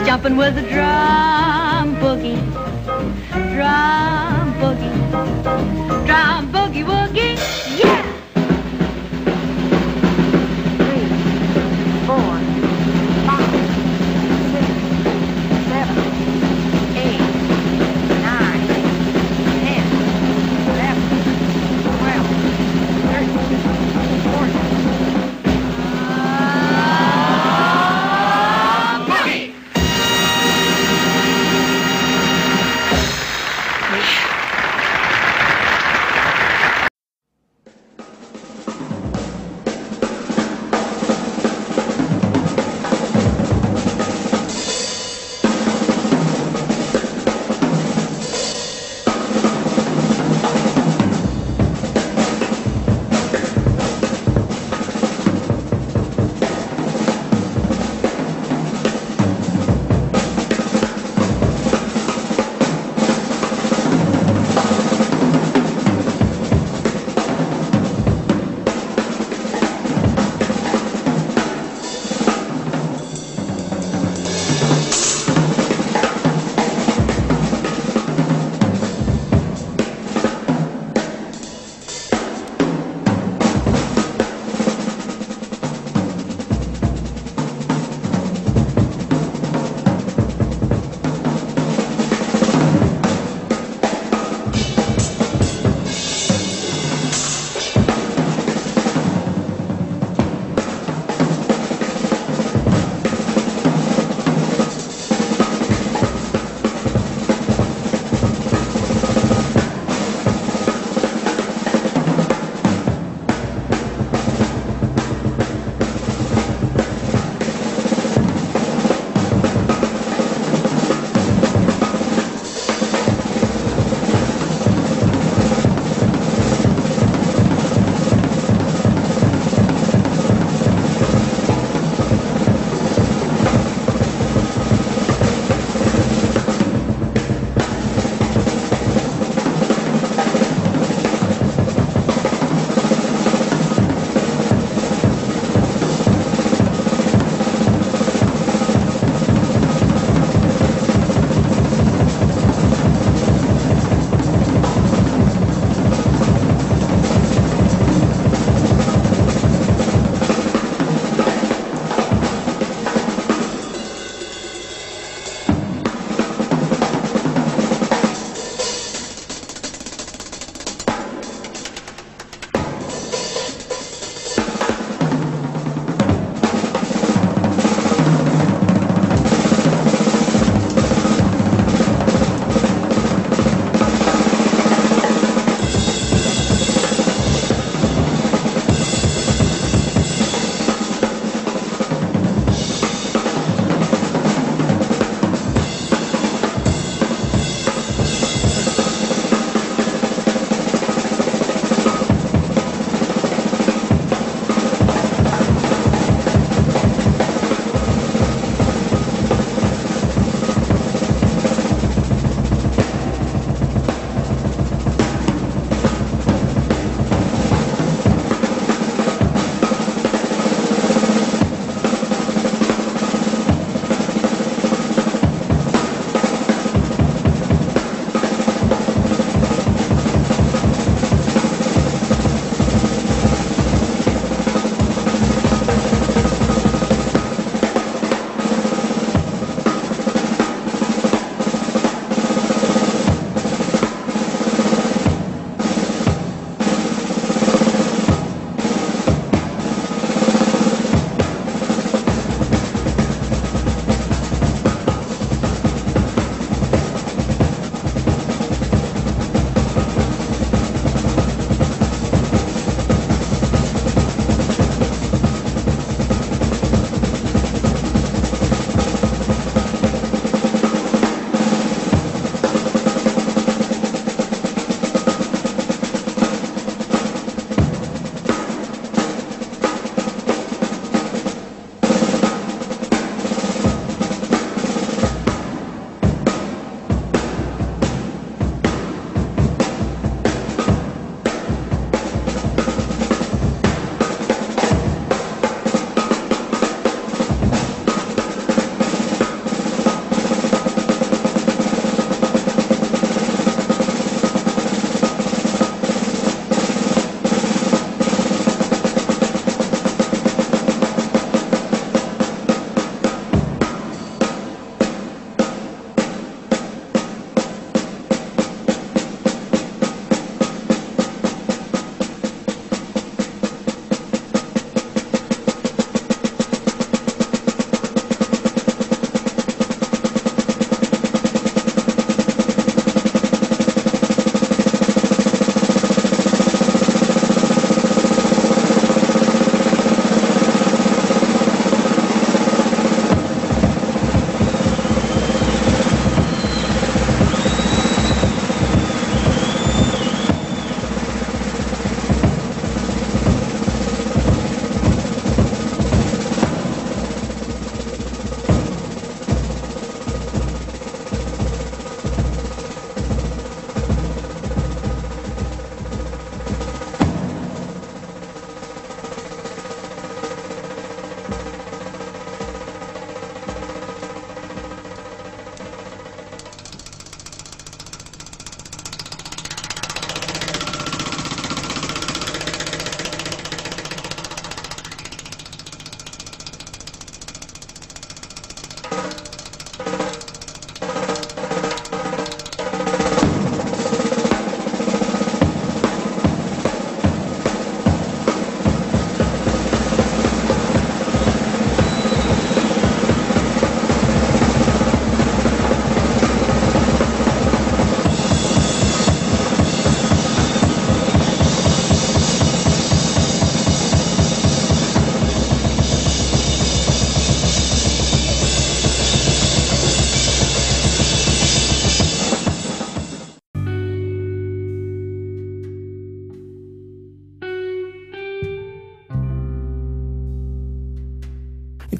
Jumping 0.02 0.36
with 0.36 0.58
a 0.58 0.62
drum 0.62 1.94
boogie, 1.96 2.40
drum 3.54 4.13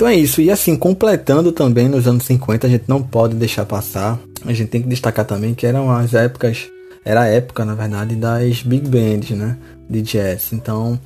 Então 0.05 0.13
é 0.13 0.17
isso. 0.17 0.43
E 0.43 0.51
assim, 0.51 0.77
completando 0.77 1.51
também 1.51 1.89
nos 1.89 2.07
anos 2.07 2.25
50, 2.25 2.67
a 2.67 2.71
gente 2.71 2.85
não 2.87 3.03
pode 3.03 3.35
deixar 3.37 3.65
passar. 3.65 4.21
A 4.45 4.53
gente 4.53 4.69
tem 4.69 4.83
que 4.83 4.89
destacar 4.89 5.25
também 5.25 5.55
que 5.55 5.67
eram 5.67 5.91
as 5.91 6.13
épocas, 6.13 6.69
era 7.03 7.23
a 7.23 7.27
época, 7.27 7.65
na 7.65 7.75
verdade, 7.75 8.15
das 8.15 8.61
big 8.61 8.87
bands, 8.87 9.31
né? 9.31 9.57
De 9.89 10.03
jazz. 10.03 10.53
Então, 10.53 11.01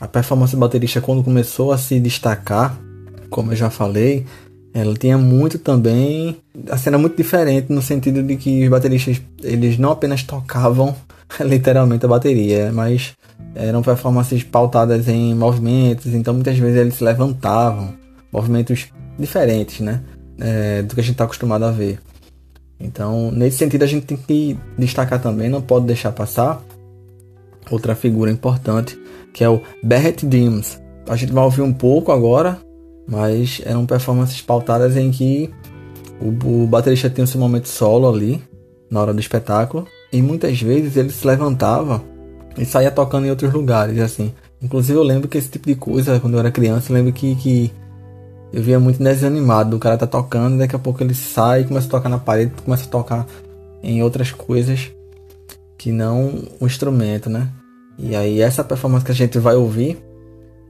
a 0.00 0.08
performance 0.08 0.56
baterista 0.56 1.02
quando 1.02 1.22
começou 1.22 1.70
a 1.70 1.76
se 1.76 2.00
destacar, 2.00 2.80
como 3.28 3.52
eu 3.52 3.56
já 3.56 3.68
falei, 3.68 4.24
ela 4.72 4.94
tinha 4.94 5.18
muito 5.18 5.58
também, 5.58 6.38
a 6.70 6.78
cena 6.78 6.96
muito 6.96 7.18
diferente 7.18 7.70
no 7.70 7.82
sentido 7.82 8.22
de 8.22 8.36
que 8.36 8.64
os 8.64 8.70
bateristas, 8.70 9.20
eles 9.42 9.76
não 9.76 9.90
apenas 9.90 10.22
tocavam 10.22 10.96
literalmente 11.44 12.06
a 12.06 12.08
bateria, 12.08 12.72
mas 12.72 13.12
eram 13.54 13.82
performances 13.82 14.42
pautadas 14.42 15.08
em 15.08 15.34
movimentos, 15.34 16.14
então 16.14 16.32
muitas 16.32 16.56
vezes 16.56 16.78
eles 16.78 16.94
se 16.94 17.04
levantavam, 17.04 17.99
movimentos 18.32 18.88
diferentes, 19.18 19.80
né? 19.80 20.02
É, 20.38 20.82
do 20.82 20.94
que 20.94 21.00
a 21.00 21.04
gente 21.04 21.12
está 21.12 21.24
acostumado 21.24 21.64
a 21.64 21.70
ver. 21.70 21.98
Então, 22.78 23.30
nesse 23.30 23.58
sentido, 23.58 23.82
a 23.82 23.86
gente 23.86 24.06
tem 24.06 24.16
que 24.16 24.58
destacar 24.78 25.20
também, 25.20 25.50
não 25.50 25.60
pode 25.60 25.84
deixar 25.84 26.12
passar, 26.12 26.62
outra 27.70 27.94
figura 27.94 28.30
importante, 28.30 28.98
que 29.34 29.44
é 29.44 29.48
o 29.48 29.60
Barrett 29.82 30.26
Dims. 30.26 30.80
A 31.06 31.14
gente 31.14 31.32
vai 31.32 31.44
ouvir 31.44 31.60
um 31.60 31.72
pouco 31.72 32.10
agora, 32.10 32.58
mas 33.06 33.60
eram 33.64 33.84
performances 33.84 34.40
pautadas 34.40 34.96
em 34.96 35.10
que 35.10 35.50
o, 36.20 36.62
o 36.62 36.66
baterista 36.66 37.10
tinha 37.10 37.24
o 37.24 37.28
seu 37.28 37.40
momento 37.40 37.68
solo 37.68 38.08
ali, 38.08 38.42
na 38.90 39.00
hora 39.00 39.12
do 39.12 39.20
espetáculo, 39.20 39.86
e 40.12 40.22
muitas 40.22 40.60
vezes 40.60 40.96
ele 40.96 41.10
se 41.10 41.26
levantava 41.26 42.02
e 42.56 42.64
saía 42.64 42.90
tocando 42.90 43.26
em 43.26 43.30
outros 43.30 43.52
lugares, 43.52 43.98
assim. 44.00 44.32
Inclusive 44.62 44.98
eu 44.98 45.02
lembro 45.02 45.28
que 45.28 45.38
esse 45.38 45.48
tipo 45.48 45.66
de 45.66 45.74
coisa, 45.74 46.18
quando 46.18 46.34
eu 46.34 46.40
era 46.40 46.50
criança, 46.50 46.90
eu 46.90 46.96
lembro 46.96 47.12
que, 47.12 47.34
que 47.36 47.72
eu 48.52 48.62
via 48.62 48.80
muito 48.80 49.02
desanimado. 49.02 49.76
O 49.76 49.80
cara 49.80 49.96
tá 49.96 50.06
tocando, 50.06 50.58
daqui 50.58 50.74
a 50.74 50.78
pouco 50.78 51.02
ele 51.02 51.14
sai, 51.14 51.64
começa 51.64 51.86
a 51.86 51.90
tocar 51.90 52.08
na 52.08 52.18
parede, 52.18 52.52
começa 52.64 52.84
a 52.84 52.88
tocar 52.88 53.26
em 53.82 54.02
outras 54.02 54.30
coisas 54.32 54.90
que 55.78 55.90
não 55.90 56.44
o 56.60 56.66
instrumento, 56.66 57.30
né? 57.30 57.48
E 57.98 58.14
aí 58.14 58.40
essa 58.40 58.64
performance 58.64 59.04
que 59.04 59.12
a 59.12 59.14
gente 59.14 59.38
vai 59.38 59.54
ouvir, 59.54 59.98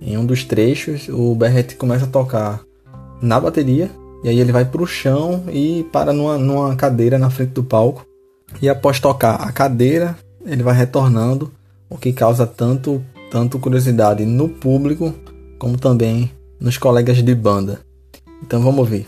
em 0.01 0.16
um 0.16 0.25
dos 0.25 0.45
trechos, 0.45 1.09
o 1.09 1.35
Berret 1.35 1.77
começa 1.77 2.05
a 2.05 2.09
tocar 2.09 2.61
na 3.21 3.38
bateria, 3.38 3.90
e 4.23 4.29
aí 4.29 4.38
ele 4.38 4.53
vai 4.53 4.64
pro 4.64 4.87
chão 4.87 5.45
e 5.53 5.85
para 5.93 6.12
numa, 6.12 6.38
numa 6.38 6.77
cadeira 6.77 7.19
na 7.19 7.31
frente 7.31 7.51
do 7.51 7.64
palco. 7.64 8.07
E 8.61 8.69
após 8.69 8.99
tocar 8.99 9.37
a 9.37 9.53
cadeira, 9.53 10.16
ele 10.45 10.62
vai 10.62 10.75
retornando, 10.75 11.53
o 11.88 11.97
que 11.97 12.12
causa 12.12 12.47
tanto, 12.47 13.03
tanto 13.31 13.59
curiosidade 13.59 14.25
no 14.25 14.49
público 14.49 15.14
como 15.59 15.77
também 15.77 16.31
nos 16.61 16.79
colegas 16.79 17.23
de 17.23 17.35
banda. 17.35 17.81
Então 18.42 18.61
vamos 18.62 18.88
ver. 18.88 19.07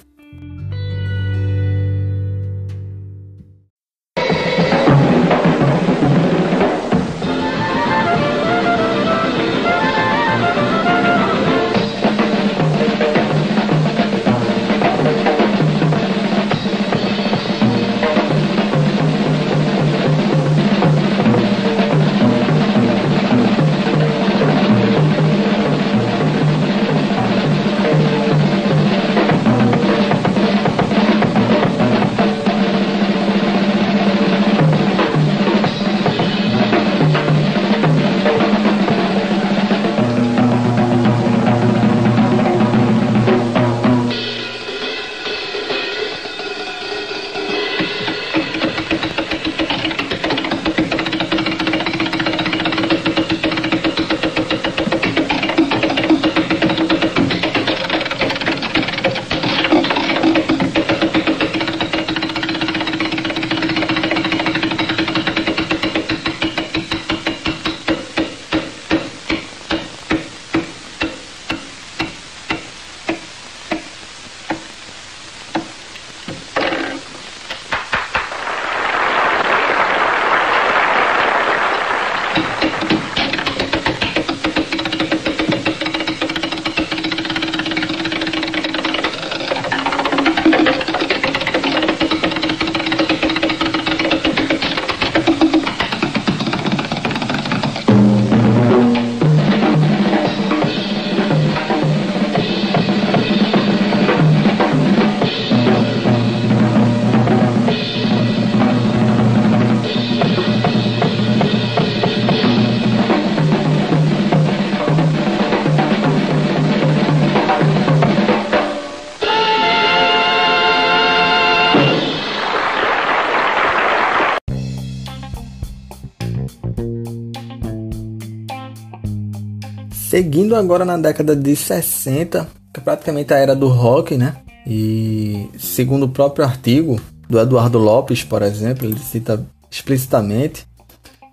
Seguindo 130.12 130.54
agora 130.54 130.84
na 130.84 130.98
década 130.98 131.34
de 131.34 131.56
60, 131.56 132.46
que 132.70 132.78
é 132.78 132.82
praticamente 132.82 133.32
a 133.32 133.38
era 133.38 133.56
do 133.56 133.66
rock, 133.68 134.14
né? 134.14 134.36
E 134.66 135.48
segundo 135.58 136.02
o 136.02 136.08
próprio 136.10 136.44
artigo 136.44 137.00
do 137.30 137.40
Eduardo 137.40 137.78
Lopes, 137.78 138.22
por 138.22 138.42
exemplo, 138.42 138.86
ele 138.86 138.98
cita 138.98 139.42
explicitamente 139.70 140.66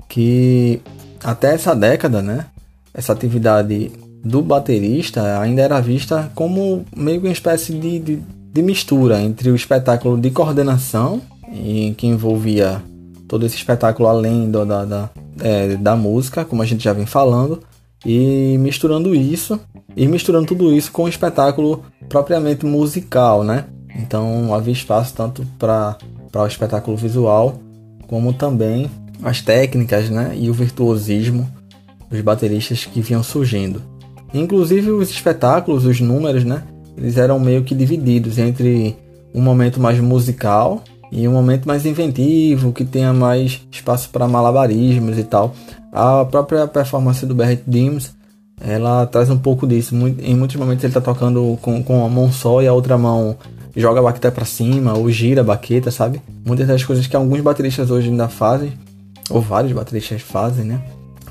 que 0.07 0.79
até 1.21 1.55
essa 1.55 1.75
década, 1.75 2.21
né, 2.21 2.45
essa 2.93 3.11
atividade 3.11 3.91
do 4.23 4.41
baterista 4.41 5.41
ainda 5.41 5.61
era 5.61 5.81
vista 5.81 6.31
como 6.33 6.85
meio 6.95 7.19
que 7.19 7.27
uma 7.27 7.33
espécie 7.33 7.73
de, 7.73 7.99
de, 7.99 8.23
de 8.53 8.61
mistura 8.61 9.19
entre 9.19 9.51
o 9.51 9.57
espetáculo 9.57 10.17
de 10.17 10.31
coordenação, 10.31 11.21
em 11.51 11.93
que 11.93 12.07
envolvia 12.07 12.81
todo 13.27 13.45
esse 13.45 13.57
espetáculo 13.57 14.07
além 14.07 14.49
do, 14.49 14.65
da, 14.65 14.85
da, 14.85 15.09
é, 15.41 15.75
da 15.75 15.97
música, 15.97 16.45
como 16.45 16.61
a 16.61 16.65
gente 16.65 16.81
já 16.81 16.93
vem 16.93 17.05
falando, 17.05 17.61
e 18.05 18.57
misturando 18.59 19.13
isso 19.13 19.59
e 19.95 20.07
misturando 20.07 20.47
tudo 20.47 20.73
isso 20.73 20.91
com 20.91 21.03
um 21.03 21.07
espetáculo 21.07 21.83
propriamente 22.07 22.65
musical, 22.65 23.43
né? 23.43 23.65
Então 23.95 24.53
havia 24.53 24.73
espaço 24.73 25.13
tanto 25.13 25.45
para 25.57 25.97
o 26.33 26.47
espetáculo 26.47 26.95
visual 26.95 27.59
como 28.07 28.33
também 28.33 28.89
as 29.21 29.41
técnicas, 29.41 30.09
né? 30.09 30.33
E 30.35 30.49
o 30.49 30.53
virtuosismo 30.53 31.49
dos 32.09 32.21
bateristas 32.21 32.85
que 32.85 33.01
vinham 33.01 33.21
surgindo. 33.21 33.81
Inclusive 34.33 34.91
os 34.91 35.09
espetáculos, 35.09 35.85
os 35.85 35.99
números, 35.99 36.43
né? 36.43 36.63
Eles 36.97 37.17
eram 37.17 37.39
meio 37.39 37.63
que 37.63 37.75
divididos 37.75 38.37
entre 38.37 38.95
um 39.33 39.41
momento 39.41 39.79
mais 39.79 39.99
musical 39.99 40.83
e 41.11 41.27
um 41.27 41.31
momento 41.31 41.67
mais 41.67 41.85
inventivo, 41.85 42.71
que 42.71 42.85
tenha 42.85 43.13
mais 43.13 43.61
espaço 43.71 44.09
para 44.09 44.27
malabarismos 44.27 45.17
e 45.17 45.23
tal. 45.23 45.53
A 45.91 46.23
própria 46.25 46.67
performance 46.67 47.25
do 47.25 47.33
Barrett 47.33 47.63
Dims, 47.65 48.11
ela 48.61 49.05
traz 49.05 49.29
um 49.29 49.37
pouco 49.37 49.65
disso. 49.65 49.95
Em 49.95 50.35
muitos 50.35 50.55
momentos 50.55 50.83
ele 50.83 50.91
está 50.91 51.01
tocando 51.01 51.57
com, 51.61 51.83
com 51.83 52.05
a 52.05 52.09
mão 52.09 52.31
só 52.31 52.61
e 52.61 52.67
a 52.67 52.73
outra 52.73 52.97
mão 52.97 53.37
joga 53.75 53.99
a 53.99 54.03
baqueta 54.03 54.31
para 54.31 54.45
cima 54.45 54.93
ou 54.93 55.09
gira 55.09 55.41
a 55.41 55.43
baqueta, 55.43 55.89
sabe? 55.91 56.21
Muitas 56.45 56.67
das 56.67 56.83
coisas 56.83 57.07
que 57.07 57.15
alguns 57.15 57.41
bateristas 57.41 57.89
hoje 57.89 58.09
ainda 58.09 58.27
fazem, 58.27 58.73
ou 59.29 59.41
vários 59.41 59.73
bateristas 59.73 60.21
fazem, 60.21 60.65
né? 60.65 60.81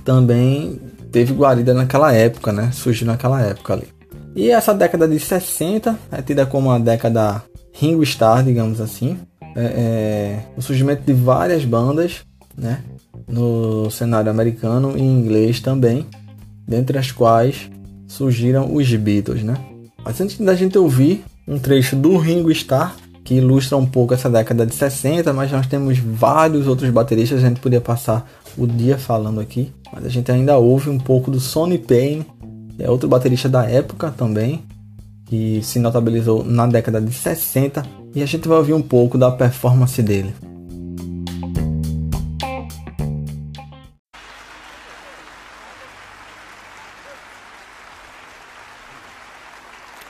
Também 0.05 0.81
teve 1.13 1.35
guarida 1.35 1.75
naquela 1.75 2.13
época, 2.13 2.53
né? 2.53 2.71
Surgiu 2.73 3.07
naquela 3.07 3.41
época 3.43 3.75
ali. 3.75 3.89
E 4.35 4.51
essa 4.51 4.73
década 4.73 5.07
de 5.07 5.19
60 5.19 5.99
é 6.13 6.23
tida 6.23 6.47
como 6.47 6.71
a 6.71 6.79
década 6.79 7.43
Ringo 7.73 8.03
Starr, 8.03 8.45
digamos 8.45 8.81
assim. 8.81 9.19
É, 9.57 9.65
é, 9.65 10.43
o 10.57 10.63
surgimento 10.63 11.03
de 11.03 11.13
várias 11.13 11.65
bandas, 11.65 12.25
né? 12.57 12.83
No 13.27 13.91
cenário 13.91 14.31
americano 14.31 14.97
e 14.97 15.03
inglês 15.03 15.61
também, 15.61 16.07
dentre 16.67 16.99
as 16.99 17.11
quais 17.11 17.71
surgiram 18.07 18.75
os 18.75 18.93
Beatles, 18.95 19.43
né? 19.43 19.57
Mas 20.05 20.21
antes 20.21 20.39
da 20.39 20.55
gente 20.55 20.79
ouvir 20.79 21.25
um 21.47 21.59
trecho 21.59 21.97
do 21.97 22.17
Ringo 22.17 22.51
Starr, 22.51 22.97
que 23.25 23.35
ilustra 23.35 23.77
um 23.77 23.85
pouco 23.85 24.15
essa 24.15 24.31
década 24.31 24.65
de 24.65 24.75
60, 24.75 25.33
mas 25.35 25.53
nós 25.53 25.67
temos 25.67 25.99
vários 25.99 26.67
outros 26.67 26.89
bateristas, 26.89 27.45
a 27.45 27.49
gente 27.49 27.61
podia 27.61 27.81
passar 27.81 28.27
o 28.57 28.67
dia 28.67 28.97
falando 28.97 29.39
aqui, 29.39 29.71
mas 29.93 30.07
a 30.07 30.09
gente 30.09 30.33
ainda 30.33 30.57
ouve 30.57 30.89
um 30.89 30.99
pouco 30.99 31.31
do 31.31 31.39
Sonny 31.39 31.77
Payne, 31.77 32.25
que 32.75 32.83
é 32.83 32.91
outro 32.91 33.07
baterista 33.07 33.47
da 33.47 33.65
época 33.65 34.11
também, 34.11 34.63
que 35.27 35.61
se 35.63 35.79
notabilizou 35.79 36.43
na 36.43 36.67
década 36.67 37.03
de 37.03 37.13
60, 37.13 37.85
e 38.19 38.23
a 38.23 38.27
gente 38.27 38.49
vai 38.49 38.59
ouvir 38.59 38.75
um 38.75 38.83
pouco 38.83 39.17
da 39.17 39.31
performance 39.31 40.03
dele. 40.03 40.35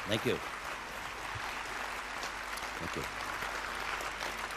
Thank 0.09 0.27
you. 0.27 0.39
Thank 2.79 2.97
you. 2.97 3.03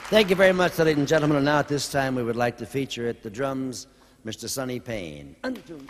Thank 0.10 0.30
you 0.30 0.38
very 0.38 0.54
much, 0.54 0.80
ladies 0.80 0.99
and 0.99 1.08
gentlemen. 1.08 1.36
And 1.38 1.45
now 1.45 1.60
at 1.60 1.68
this 1.68 1.89
time, 1.89 2.16
we 2.16 2.24
would 2.24 2.38
like 2.38 2.58
to 2.60 2.66
feature 2.66 3.10
at 3.10 3.22
the 3.22 3.30
drums 3.30 3.88
Mr. 4.26 4.47
Sonny 4.47 4.80
Payne. 4.80 5.36
Untuned 5.43 5.89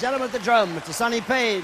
gentlemen 0.00 0.28
at 0.28 0.32
the 0.32 0.38
drum, 0.38 0.74
Mr. 0.74 0.94
Sonny 0.94 1.20
Payne. 1.20 1.62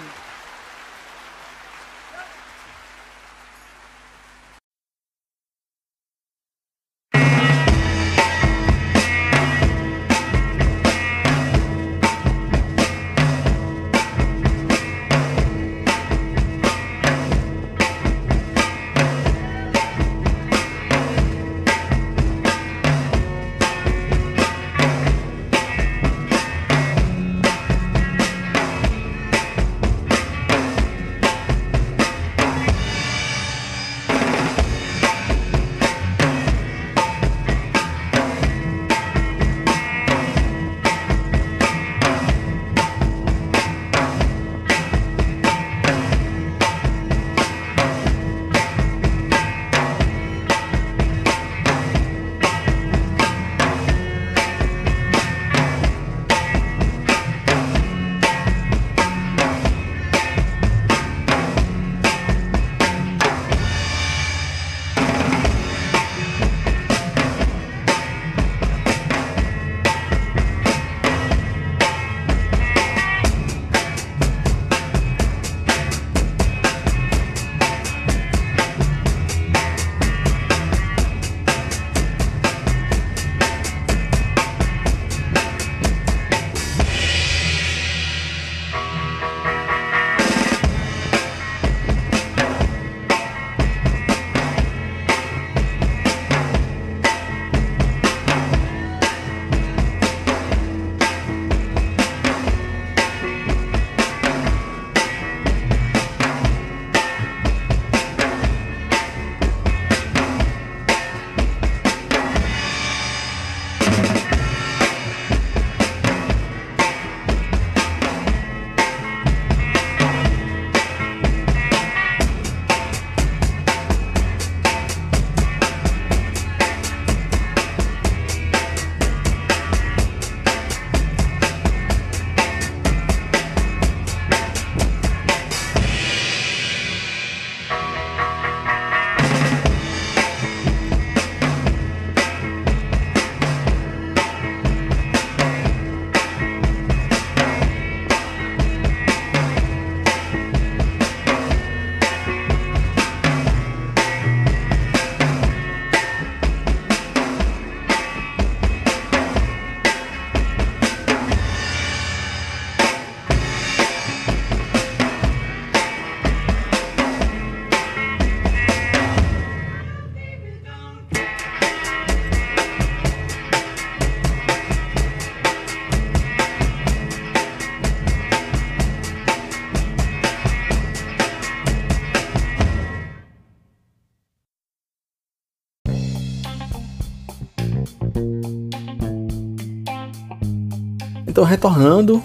Retornando, 191.47 192.23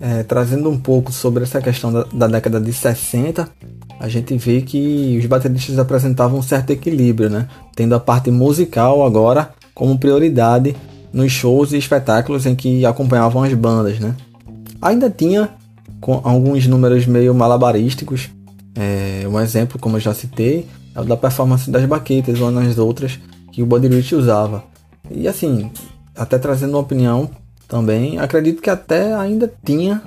é, 0.00 0.22
trazendo 0.22 0.68
um 0.68 0.78
pouco 0.78 1.12
sobre 1.12 1.44
essa 1.44 1.60
questão 1.60 1.92
da, 1.92 2.04
da, 2.12 2.26
década 2.26 2.60
de 2.60 2.72
60, 2.72 3.48
a 3.98 4.08
gente 4.08 4.36
vê 4.36 4.60
que 4.60 5.16
os 5.18 5.26
bateristas 5.26 5.78
apresentavam 5.78 6.38
um 6.38 6.42
certo 6.42 6.70
equilíbrio, 6.70 7.30
né? 7.30 7.48
tendo 7.74 7.94
a 7.94 8.00
parte 8.00 8.30
musical 8.30 9.04
agora 9.04 9.50
como 9.74 9.98
prioridade 9.98 10.74
nos 11.12 11.32
shows 11.32 11.72
e 11.72 11.78
espetáculos 11.78 12.44
em 12.44 12.54
que 12.54 12.84
acompanhavam 12.84 13.42
as 13.42 13.54
bandas. 13.54 13.98
Né? 14.00 14.14
Ainda 14.82 15.08
tinha 15.08 15.50
com 16.00 16.20
alguns 16.22 16.66
números 16.66 17.06
meio 17.06 17.34
malabarísticos, 17.34 18.28
é, 18.74 19.26
um 19.26 19.40
exemplo, 19.40 19.78
como 19.78 19.96
eu 19.96 20.00
já 20.00 20.12
citei, 20.12 20.66
é 20.94 21.00
o 21.00 21.04
da 21.04 21.16
performance 21.16 21.70
das 21.70 21.84
baquetas 21.86 22.40
ou 22.40 22.50
nas 22.50 22.76
outras 22.78 23.18
que 23.52 23.62
o 23.62 23.66
Buddy 23.66 23.88
Rich 23.88 24.14
usava. 24.14 24.64
E 25.10 25.26
assim, 25.26 25.70
até 26.14 26.38
trazendo 26.38 26.72
uma 26.72 26.80
opinião 26.80 27.30
também, 27.68 28.18
acredito 28.18 28.62
que 28.62 28.70
até 28.70 29.14
ainda 29.14 29.52
tinha 29.64 30.02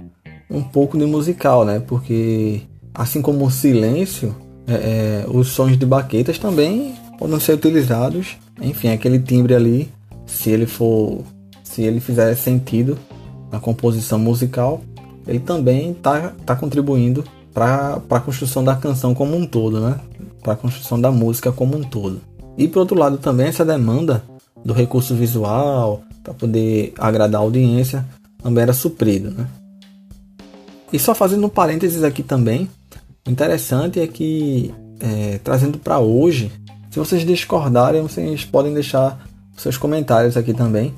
um 0.49 0.62
pouco 0.62 0.97
de 0.97 1.05
musical, 1.05 1.66
né? 1.66 1.82
Porque 1.86 2.62
assim 2.93 3.22
como 3.22 3.45
o 3.45 3.51
silêncio, 3.51 4.36
é, 4.68 4.74
é, 4.74 5.26
os 5.30 5.49
sons 5.49 5.78
de 5.78 5.86
baquetas 5.86 6.38
também 6.38 6.95
podem 7.18 7.39
ser 7.39 7.53
utilizados. 7.53 8.38
Enfim, 8.62 8.89
aquele 8.89 9.20
timbre 9.20 9.53
ali, 9.53 9.89
se 10.26 10.49
ele 10.49 10.66
for, 10.66 11.24
se 11.64 11.84
ele 11.84 11.99
fizer 11.99 12.34
sentido 12.36 12.97
na 13.51 13.60
composição 13.60 14.18
musical, 14.18 14.82
ele 15.28 15.39
também 15.39 15.91
está 15.91 16.34
tá 16.45 16.55
contribuindo 16.55 17.24
para 17.53 17.99
a 18.10 18.20
construção 18.20 18.64
da 18.64 18.76
canção 18.76 19.14
como 19.14 19.36
um 19.36 19.45
todo, 19.45 19.80
né? 19.80 19.99
Para 20.41 20.53
a 20.53 20.55
construção 20.55 20.99
da 20.99 21.12
música 21.12 21.51
como 21.51 21.78
um 21.78 21.84
todo. 21.84 22.22
E 22.58 22.68
por 22.68 22.80
outro 22.80 22.97
lado 22.97 23.18
também 23.18 23.47
essa 23.47 23.66
demanda 23.66 24.24
do 24.64 24.74
recurso 24.74 25.16
visual, 25.16 26.03
para 26.24 26.34
poder 26.34 26.93
agradar 26.97 27.41
a 27.41 27.43
audiência, 27.43 28.05
também 28.41 28.62
era 28.62 28.74
suprido. 28.74 29.32
Né? 29.32 29.47
E 30.91 30.99
só 30.99 31.14
fazendo 31.16 31.45
um 31.45 31.49
parênteses 31.49 32.03
aqui 32.03 32.24
também, 32.24 32.70
o 33.28 33.32
interessante 33.32 33.99
é 33.99 34.08
que, 34.08 34.74
é, 34.99 35.39
trazendo 35.43 35.78
para 35.78 35.99
hoje, 35.99 36.51
se 36.89 36.99
vocês 36.99 37.26
discordarem, 37.26 38.01
vocês 38.01 38.45
podem 38.45 38.74
deixar 38.74 39.28
seus 39.58 39.78
comentários 39.78 40.38
aqui 40.38 40.53
também. 40.53 40.93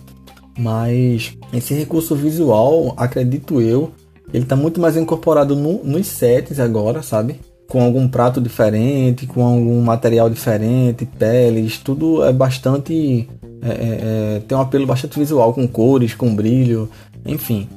Mas 0.57 1.37
esse 1.53 1.73
recurso 1.73 2.15
visual, 2.15 2.93
acredito 2.97 3.61
eu, 3.61 3.91
ele 4.33 4.43
está 4.43 4.55
muito 4.55 4.79
mais 4.79 4.95
incorporado 4.97 5.55
no, 5.55 5.83
nos 5.83 6.07
sets 6.07 6.59
agora, 6.59 7.01
sabe? 7.01 7.39
Com 7.69 7.81
algum 7.81 8.07
prato 8.07 8.41
diferente, 8.41 9.25
com 9.25 9.45
algum 9.45 9.79
material 9.81 10.29
diferente, 10.29 11.05
peles, 11.05 11.77
tudo 11.77 12.25
é 12.25 12.33
bastante 12.33 13.29
é, 13.61 13.69
é, 13.69 14.35
é, 14.37 14.41
tem 14.47 14.57
um 14.57 14.61
apelo 14.61 14.85
bastante 14.85 15.19
visual, 15.19 15.53
com 15.53 15.67
cores, 15.67 16.13
com 16.13 16.33
brilho, 16.33 16.89
enfim. 17.25 17.67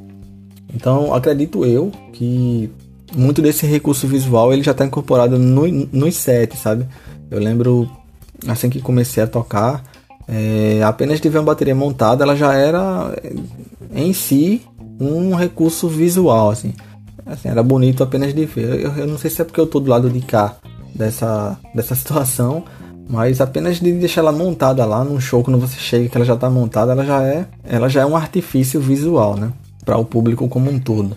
Então 0.74 1.14
acredito 1.14 1.64
eu 1.64 1.90
que 2.12 2.70
muito 3.14 3.42
desse 3.42 3.66
recurso 3.66 4.06
visual 4.06 4.52
ele 4.52 4.62
já 4.62 4.72
está 4.72 4.86
incorporado 4.86 5.38
no, 5.38 5.66
nos 5.92 6.16
sets, 6.16 6.58
sabe? 6.58 6.86
Eu 7.30 7.40
lembro 7.40 7.90
assim 8.46 8.70
que 8.70 8.80
comecei 8.80 9.22
a 9.22 9.26
tocar, 9.26 9.82
é, 10.28 10.82
apenas 10.84 11.20
de 11.20 11.28
ver 11.28 11.38
uma 11.38 11.44
bateria 11.44 11.74
montada, 11.74 12.24
ela 12.24 12.36
já 12.36 12.54
era 12.54 13.14
em 13.94 14.12
si 14.12 14.62
um 15.00 15.34
recurso 15.34 15.88
visual, 15.88 16.50
assim. 16.50 16.72
Assim 17.26 17.48
era 17.48 17.62
bonito 17.62 18.02
apenas 18.02 18.34
de 18.34 18.44
ver. 18.44 18.80
Eu, 18.80 18.92
eu, 18.96 19.06
não 19.06 19.18
sei 19.18 19.30
se 19.30 19.40
é 19.40 19.44
porque 19.44 19.60
eu 19.60 19.66
tô 19.66 19.80
do 19.80 19.90
lado 19.90 20.10
de 20.10 20.20
cá 20.20 20.56
dessa, 20.94 21.58
dessa 21.74 21.94
situação, 21.96 22.64
mas 23.08 23.40
apenas 23.40 23.80
de 23.80 23.92
deixar 23.92 24.22
ela 24.22 24.32
montada 24.32 24.84
lá 24.84 25.04
num 25.04 25.20
show 25.20 25.42
quando 25.42 25.58
você 25.58 25.78
chega 25.78 26.08
que 26.08 26.16
ela 26.16 26.24
já 26.24 26.34
está 26.34 26.48
montada, 26.48 26.92
ela 26.92 27.04
já 27.04 27.22
é, 27.22 27.46
ela 27.64 27.88
já 27.88 28.02
é 28.02 28.06
um 28.06 28.16
artifício 28.16 28.80
visual, 28.80 29.36
né, 29.36 29.52
para 29.84 29.96
o 29.96 30.04
público 30.04 30.48
como 30.48 30.70
um 30.70 30.78
todo. 30.78 31.16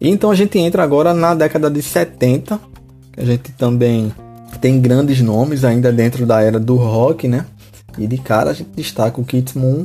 E 0.00 0.08
então 0.08 0.30
a 0.30 0.34
gente 0.34 0.58
entra 0.58 0.82
agora 0.82 1.12
na 1.12 1.34
década 1.34 1.70
de 1.70 1.82
70, 1.82 2.58
que 3.12 3.20
a 3.20 3.24
gente 3.24 3.52
também 3.52 4.12
tem 4.60 4.80
grandes 4.80 5.20
nomes 5.20 5.64
ainda 5.64 5.92
dentro 5.92 6.24
da 6.24 6.40
era 6.40 6.58
do 6.58 6.76
rock, 6.76 7.28
né? 7.28 7.44
E 7.98 8.06
de 8.06 8.16
cara 8.18 8.50
a 8.50 8.54
gente 8.54 8.70
destaca 8.74 9.20
o 9.20 9.24
Kit 9.24 9.58
Moon 9.58 9.84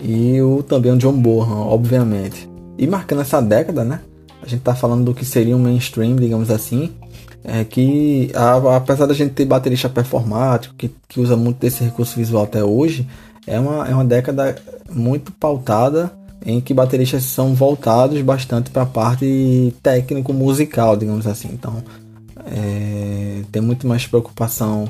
e 0.00 0.40
o 0.40 0.62
também 0.62 0.92
o 0.92 0.96
John 0.96 1.12
Bonham, 1.12 1.58
obviamente. 1.58 2.48
E 2.78 2.86
marcando 2.86 3.22
essa 3.22 3.40
década, 3.40 3.84
né? 3.84 4.00
A 4.42 4.46
gente 4.46 4.62
tá 4.62 4.74
falando 4.74 5.04
do 5.04 5.14
que 5.14 5.24
seria 5.24 5.56
um 5.56 5.58
mainstream, 5.58 6.16
digamos 6.16 6.50
assim, 6.50 6.92
é 7.42 7.64
que 7.64 8.30
a, 8.34 8.76
apesar 8.76 9.06
da 9.06 9.14
gente 9.14 9.32
ter 9.32 9.44
baterista 9.44 9.88
performático 9.88 10.74
que, 10.74 10.90
que 11.08 11.20
usa 11.20 11.36
muito 11.36 11.58
desse 11.58 11.82
recurso 11.82 12.16
visual 12.16 12.44
até 12.44 12.62
hoje, 12.62 13.06
é 13.46 13.58
uma, 13.58 13.88
é 13.88 13.94
uma 13.94 14.04
década 14.04 14.56
muito 14.90 15.32
pautada 15.32 16.12
em 16.44 16.60
que 16.60 16.74
bateristas 16.74 17.24
são 17.24 17.54
voltados 17.54 18.20
bastante 18.22 18.70
para 18.70 18.82
a 18.82 18.86
parte 18.86 19.74
técnico 19.82 20.32
musical, 20.32 20.96
digamos 20.96 21.26
assim. 21.26 21.48
Então, 21.52 21.82
é, 22.46 23.42
tem 23.50 23.62
muito 23.62 23.86
mais 23.86 24.06
preocupação 24.06 24.84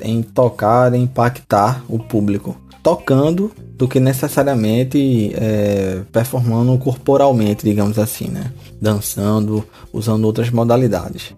em, 0.00 0.22
tocar, 0.22 0.92
em 0.94 1.02
impactar 1.02 1.84
o 1.88 1.98
público, 1.98 2.56
tocando 2.82 3.52
do 3.76 3.86
que 3.86 4.00
necessariamente 4.00 5.32
é, 5.34 6.02
performando 6.10 6.76
corporalmente, 6.78 7.64
digamos 7.64 7.98
assim, 7.98 8.28
né? 8.28 8.52
Dançando, 8.80 9.64
usando 9.92 10.24
outras 10.24 10.50
modalidades. 10.50 11.34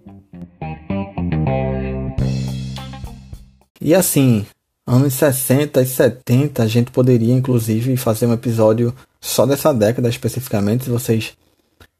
E 3.80 3.95
assim, 3.95 4.47
anos 4.86 5.14
60 5.14 5.80
e 5.82 5.86
70, 5.86 6.62
a 6.62 6.66
gente 6.66 6.91
poderia 6.91 7.34
inclusive 7.34 7.97
fazer 7.97 8.26
um 8.26 8.32
episódio 8.32 8.95
só 9.20 9.47
dessa 9.47 9.72
década 9.72 10.09
especificamente, 10.09 10.84
se 10.84 10.91
vocês 10.91 11.32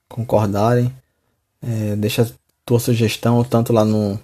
concordarem. 0.09 0.93
É, 1.63 1.97
deixa 1.97 2.31
tua 2.65 2.81
sugestão 2.81 3.43
tanto 3.45 3.73
lá 3.73 3.85
no, 3.85 4.19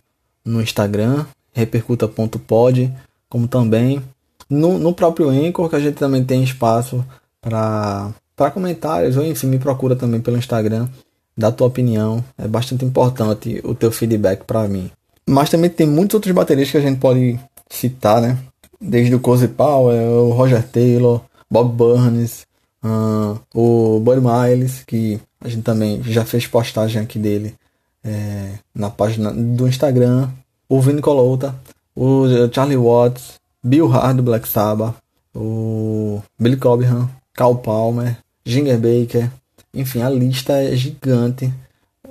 no 0.45 0.63
Instagram, 0.63 1.27
repercuta.pod, 1.57 2.93
como 3.29 3.49
também 3.49 4.03
no, 4.49 4.79
no 4.79 4.93
próprio 4.93 5.31
Anchor, 5.31 5.69
que 5.69 5.77
a 5.77 5.81
gente 5.81 5.95
também 5.95 6.23
tem 6.23 6.45
espaço 6.45 7.05
para 7.41 8.13
comentários, 8.53 9.17
ou 9.17 9.25
enfim, 9.25 9.47
me 9.47 9.59
procura 9.59 9.97
também 9.97 10.21
pelo 10.21 10.37
Instagram, 10.37 10.87
dá 11.37 11.51
tua 11.51 11.67
opinião. 11.67 12.23
É 12.37 12.47
bastante 12.47 12.85
importante 12.85 13.61
o 13.65 13.75
teu 13.75 13.91
feedback 13.91 14.45
para 14.45 14.69
mim. 14.69 14.91
Mas 15.29 15.51
também 15.51 15.71
tem 15.71 15.87
muitos 15.87 16.15
outros 16.15 16.35
bateristas 16.35 16.73
que 16.73 16.87
a 16.87 16.91
gente 16.91 17.01
pode 17.01 17.41
citar, 17.69 18.21
né? 18.21 18.39
Desde 18.81 19.15
o 19.15 19.21
Cozy 19.21 19.49
Powell, 19.49 20.27
o 20.27 20.33
Roger 20.33 20.63
Taylor, 20.63 21.23
Bob 21.51 21.73
Burns, 21.73 22.47
uh, 22.85 23.41
o 23.55 23.99
Buddy 24.01 24.21
Miles, 24.21 24.85
que 24.87 25.19
a 25.41 25.49
gente 25.49 25.63
também 25.63 26.03
já 26.03 26.25
fez 26.25 26.47
postagem 26.47 27.01
aqui 27.01 27.19
dele 27.19 27.55
é, 28.05 28.53
na 28.75 28.91
página 28.91 29.33
do 29.33 29.67
Instagram, 29.67 30.29
o 30.69 30.81
Vini 30.81 31.01
Colota, 31.01 31.55
o 31.95 32.25
Charlie 32.53 32.77
Watts, 32.77 33.41
Bill 33.63 33.87
Hard 33.89 34.17
do 34.17 34.23
Black 34.23 34.49
Sabbath, 34.49 34.95
o 35.35 36.23
Billy 36.39 36.57
Cobham, 36.57 37.11
Cal 37.35 37.57
Palmer, 37.57 38.17
Ginger 38.45 38.79
Baker, 38.79 39.31
enfim, 39.75 40.01
a 40.01 40.09
lista 40.09 40.55
é 40.55 40.75
gigante. 40.75 41.53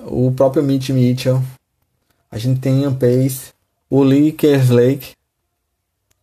O 0.06 0.32
próprio 0.32 0.64
Mitch 0.64 0.90
Mitchell, 0.90 1.42
a 2.30 2.38
gente 2.38 2.60
tem 2.60 2.82
Ian 2.82 2.94
Pace, 2.94 3.54
o 3.90 4.04
Lee 4.04 4.32
Kerslake, 4.32 5.14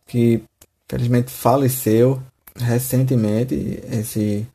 que 0.07 0.41
felizmente 0.87 1.31
faleceu 1.31 2.21
recentemente. 2.55 3.83
Esse... 3.91 4.47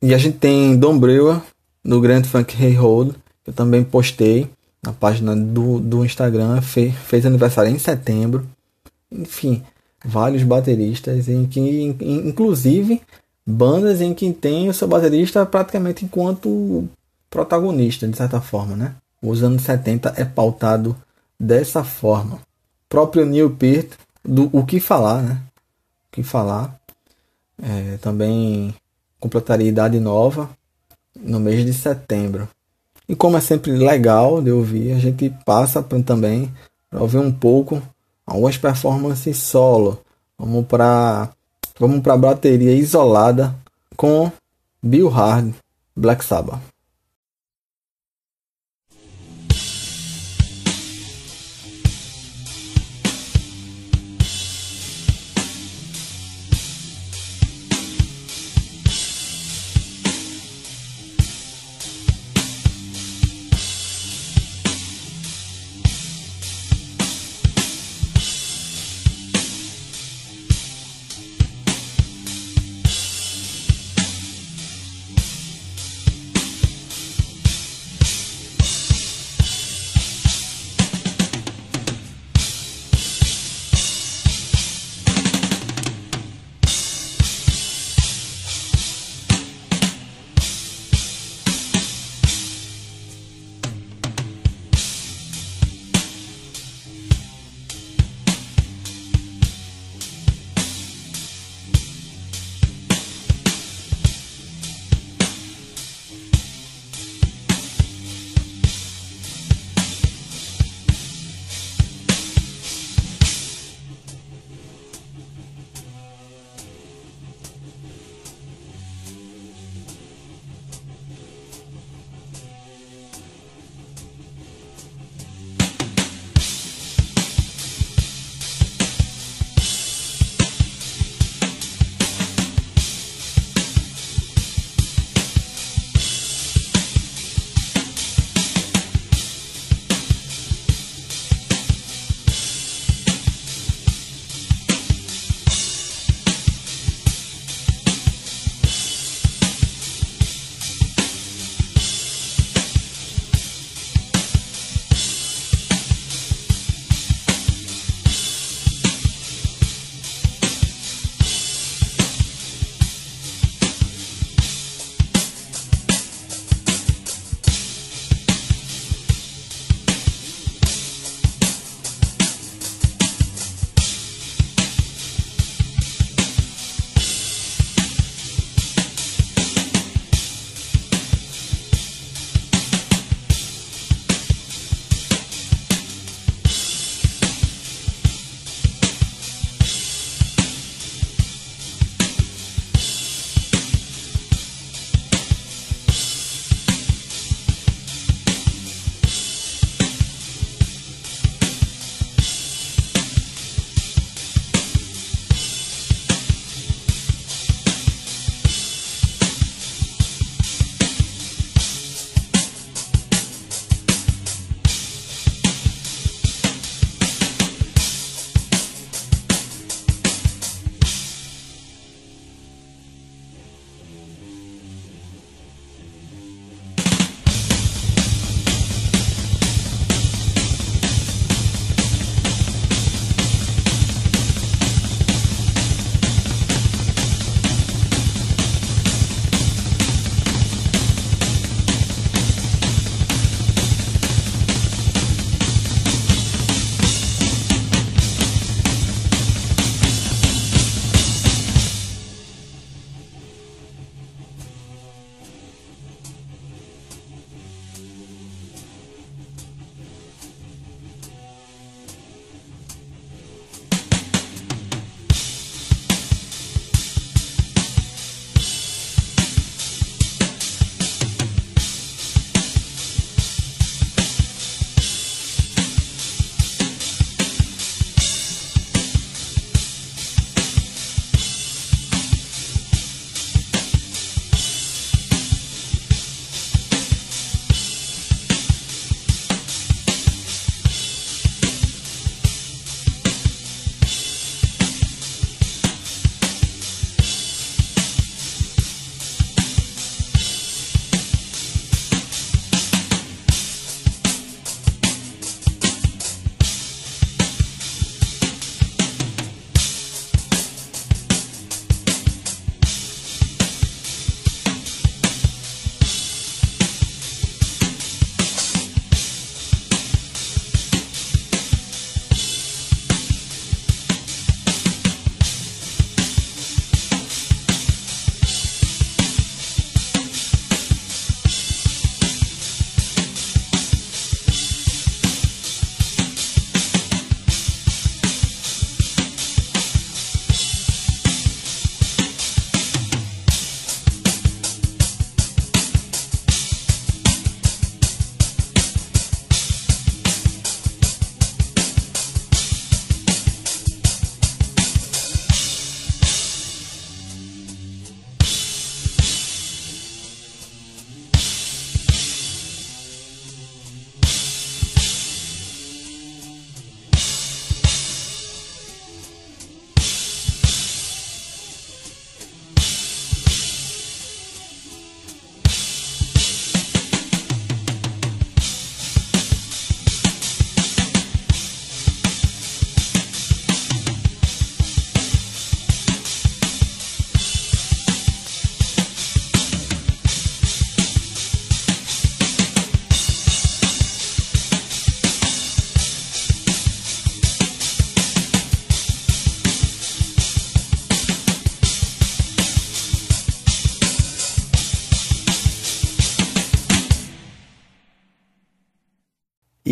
E 0.00 0.14
a 0.14 0.18
gente 0.18 0.38
tem 0.38 0.78
Don 0.78 0.98
Brewer, 0.98 1.42
do 1.84 2.00
Grand 2.00 2.24
Funk 2.24 2.56
Railroad, 2.56 3.12
que 3.44 3.50
eu 3.50 3.54
também 3.54 3.84
postei 3.84 4.48
na 4.82 4.92
página 4.92 5.36
do, 5.36 5.78
do 5.78 6.04
Instagram, 6.04 6.60
fez, 6.62 6.94
fez 6.94 7.26
aniversário 7.26 7.70
em 7.70 7.78
setembro. 7.78 8.46
Enfim, 9.10 9.62
vários 10.04 10.42
bateristas, 10.42 11.28
em 11.28 11.46
que, 11.46 11.96
inclusive, 12.00 13.02
bandas 13.46 14.00
em 14.00 14.14
que 14.14 14.32
tem 14.32 14.68
o 14.68 14.74
seu 14.74 14.88
baterista 14.88 15.44
praticamente 15.44 16.04
enquanto 16.04 16.88
protagonista, 17.28 18.08
de 18.08 18.16
certa 18.16 18.40
forma, 18.40 18.76
né? 18.76 18.94
Os 19.22 19.42
anos 19.42 19.62
70 19.62 20.14
é 20.16 20.24
pautado 20.24 20.96
dessa 21.38 21.84
forma. 21.84 22.36
O 22.36 22.40
próprio 22.88 23.26
Neil 23.26 23.50
Peart, 23.50 23.88
do 24.24 24.48
O 24.52 24.64
Que 24.64 24.80
Falar, 24.80 25.22
né? 25.22 25.42
O 26.08 26.12
Que 26.12 26.22
Falar, 26.22 26.80
é, 27.62 27.98
também 27.98 28.74
completaria 29.18 29.68
idade 29.68 30.00
nova 30.00 30.48
no 31.14 31.38
mês 31.38 31.64
de 31.64 31.74
setembro. 31.74 32.48
E 33.10 33.16
como 33.16 33.36
é 33.36 33.40
sempre 33.40 33.72
legal 33.72 34.40
de 34.40 34.52
ouvir, 34.52 34.92
a 34.92 34.98
gente 35.00 35.34
passa 35.44 35.82
também 35.82 36.48
para 36.88 37.02
ouvir 37.02 37.18
um 37.18 37.32
pouco 37.32 37.82
algumas 38.24 38.56
performances 38.56 39.36
solo. 39.36 39.98
Vamos 40.38 40.64
para 40.66 41.28
vamos 41.76 42.02
para 42.02 42.16
bateria 42.16 42.72
isolada 42.72 43.52
com 43.96 44.30
Bill 44.80 45.08
Hard, 45.08 45.52
Black 45.96 46.24
Sabbath. 46.24 46.60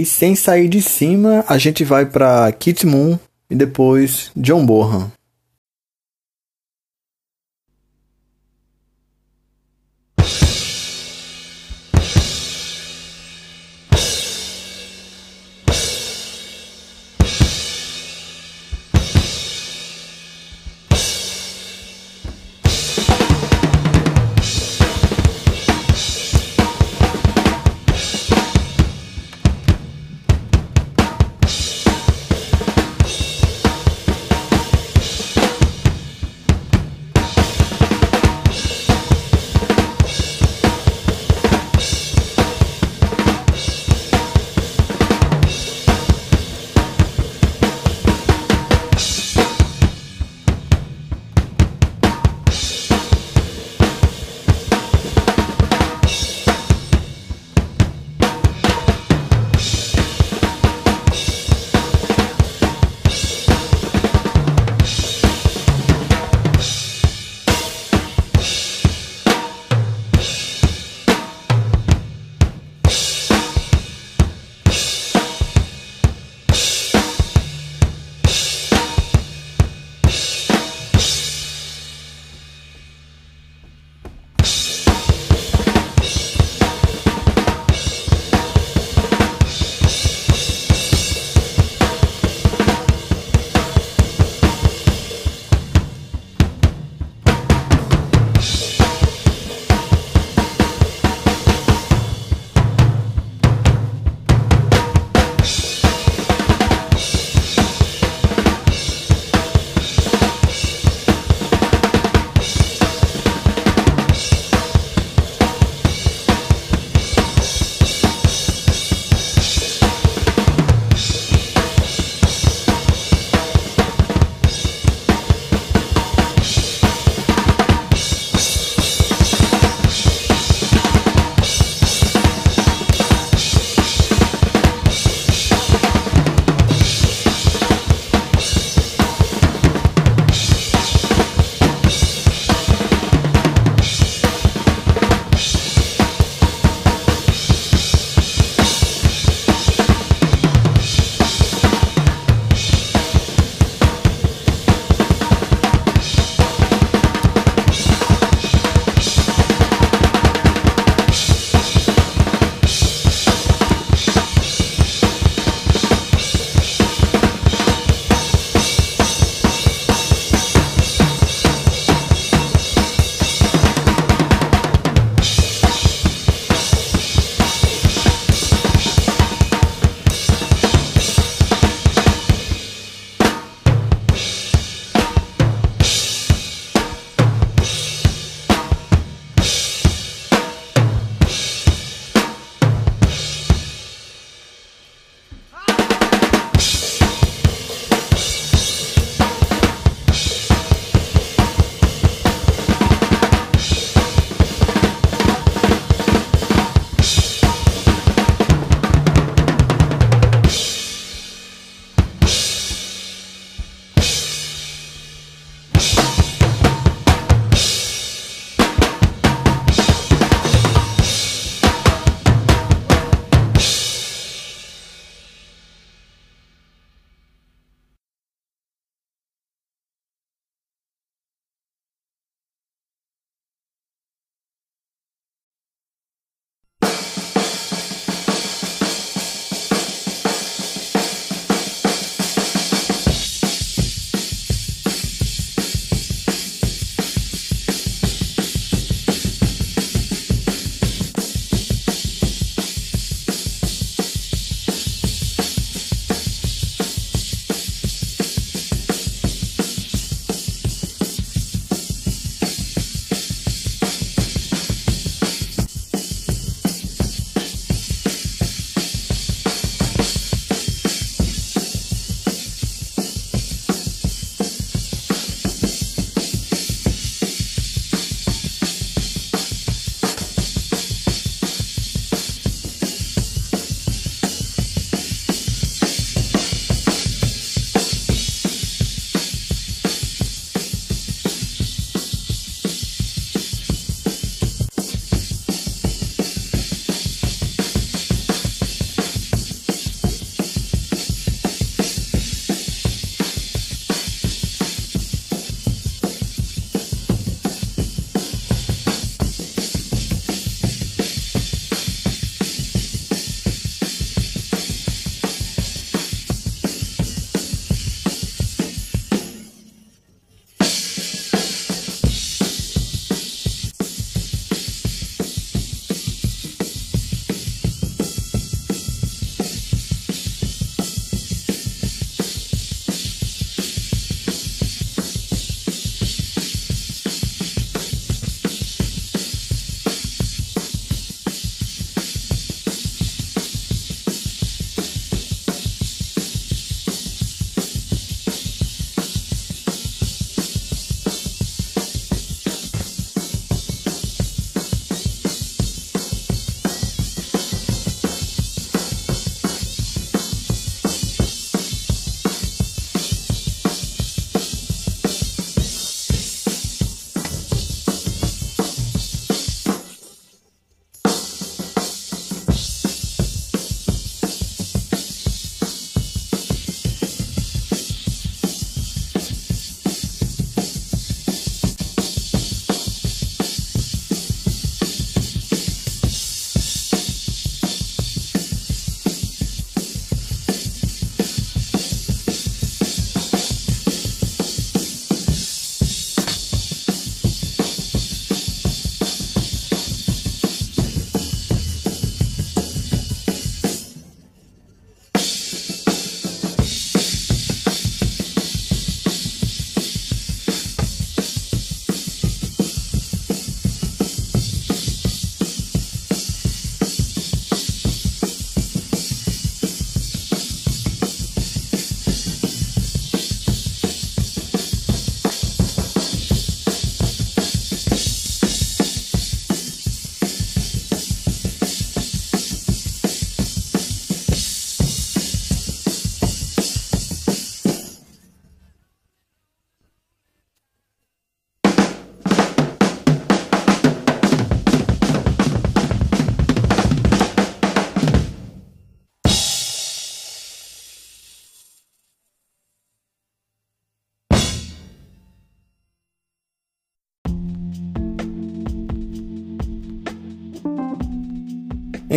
Sem 0.09 0.35
sair 0.35 0.69
de 0.69 0.83
cima, 0.83 1.45
a 1.47 1.59
gente 1.59 1.85
vai 1.85 2.07
para 2.07 2.51
Kit 2.53 2.87
Moon 2.87 3.19
e 3.51 3.55
depois 3.55 4.31
John 4.37 4.65
Bonham. 4.65 5.13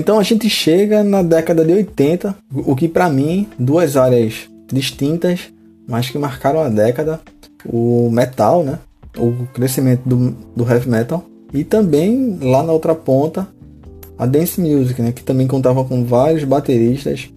Então 0.01 0.17
a 0.17 0.23
gente 0.23 0.49
chega 0.49 1.03
na 1.03 1.21
década 1.21 1.63
de 1.63 1.73
80, 1.73 2.35
o 2.51 2.75
que 2.75 2.87
para 2.87 3.07
mim, 3.07 3.47
duas 3.59 3.95
áreas 3.95 4.49
distintas, 4.65 5.53
mas 5.87 6.09
que 6.09 6.17
marcaram 6.17 6.59
a 6.59 6.69
década, 6.69 7.21
o 7.63 8.09
metal, 8.09 8.63
né? 8.63 8.79
O 9.15 9.45
crescimento 9.53 10.01
do, 10.03 10.31
do 10.55 10.67
heavy 10.67 10.89
metal 10.89 11.23
e 11.53 11.63
também 11.63 12.39
lá 12.41 12.63
na 12.63 12.73
outra 12.73 12.95
ponta 12.95 13.47
a 14.17 14.25
dance 14.25 14.59
music, 14.59 14.99
né? 14.99 15.11
Que 15.11 15.21
também 15.21 15.45
contava 15.45 15.83
com 15.85 16.03
vários 16.03 16.43
bateristas 16.43 17.29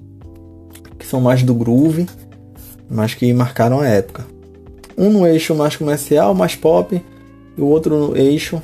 que 0.98 1.06
são 1.06 1.20
mais 1.20 1.42
do 1.42 1.54
groove, 1.54 2.06
mas 2.88 3.12
que 3.12 3.30
marcaram 3.34 3.80
a 3.80 3.86
época. 3.86 4.24
Um 4.96 5.10
no 5.10 5.26
eixo 5.26 5.54
mais 5.54 5.76
comercial, 5.76 6.34
mais 6.34 6.56
pop, 6.56 6.98
e 7.58 7.60
o 7.60 7.66
outro 7.66 8.08
no 8.08 8.16
eixo 8.16 8.62